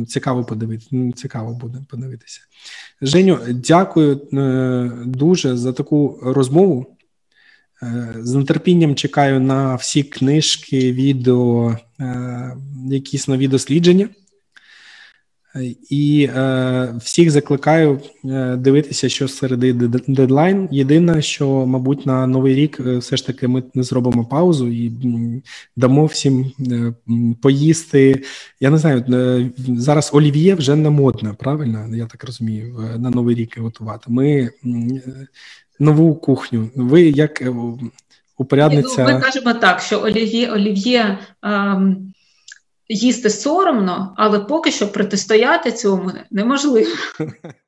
[0.08, 1.12] цікаво подивитися.
[1.16, 2.42] Цікаво буде подивитися.
[3.02, 6.86] Женю, дякую е, дуже за таку розмову.
[8.20, 11.78] З нетерпінням чекаю на всі книжки, відео,
[12.90, 14.10] якісь нові дослідження.
[15.90, 19.74] І е, всіх закликаю е, дивитися, що середи
[20.08, 20.68] дедлайн.
[20.72, 24.92] Єдине, що, мабуть, на новий рік е, все ж таки ми не зробимо паузу і
[25.76, 26.94] дамо всім е,
[27.42, 28.24] поїсти.
[28.60, 29.04] Я не знаю,
[29.68, 31.96] зараз олів'є вже не модне, правильно?
[31.96, 34.06] Я так розумію, на новий рік готувати.
[34.08, 34.50] Ми
[35.80, 36.70] нову кухню.
[36.76, 37.44] Ви як
[38.38, 39.06] упорядниця...
[39.08, 41.18] Ну, ми кажемо так, що олів'є олів'є.
[41.44, 42.14] Ем
[42.90, 46.92] їсти соромно, але поки що протистояти цьому неможливо.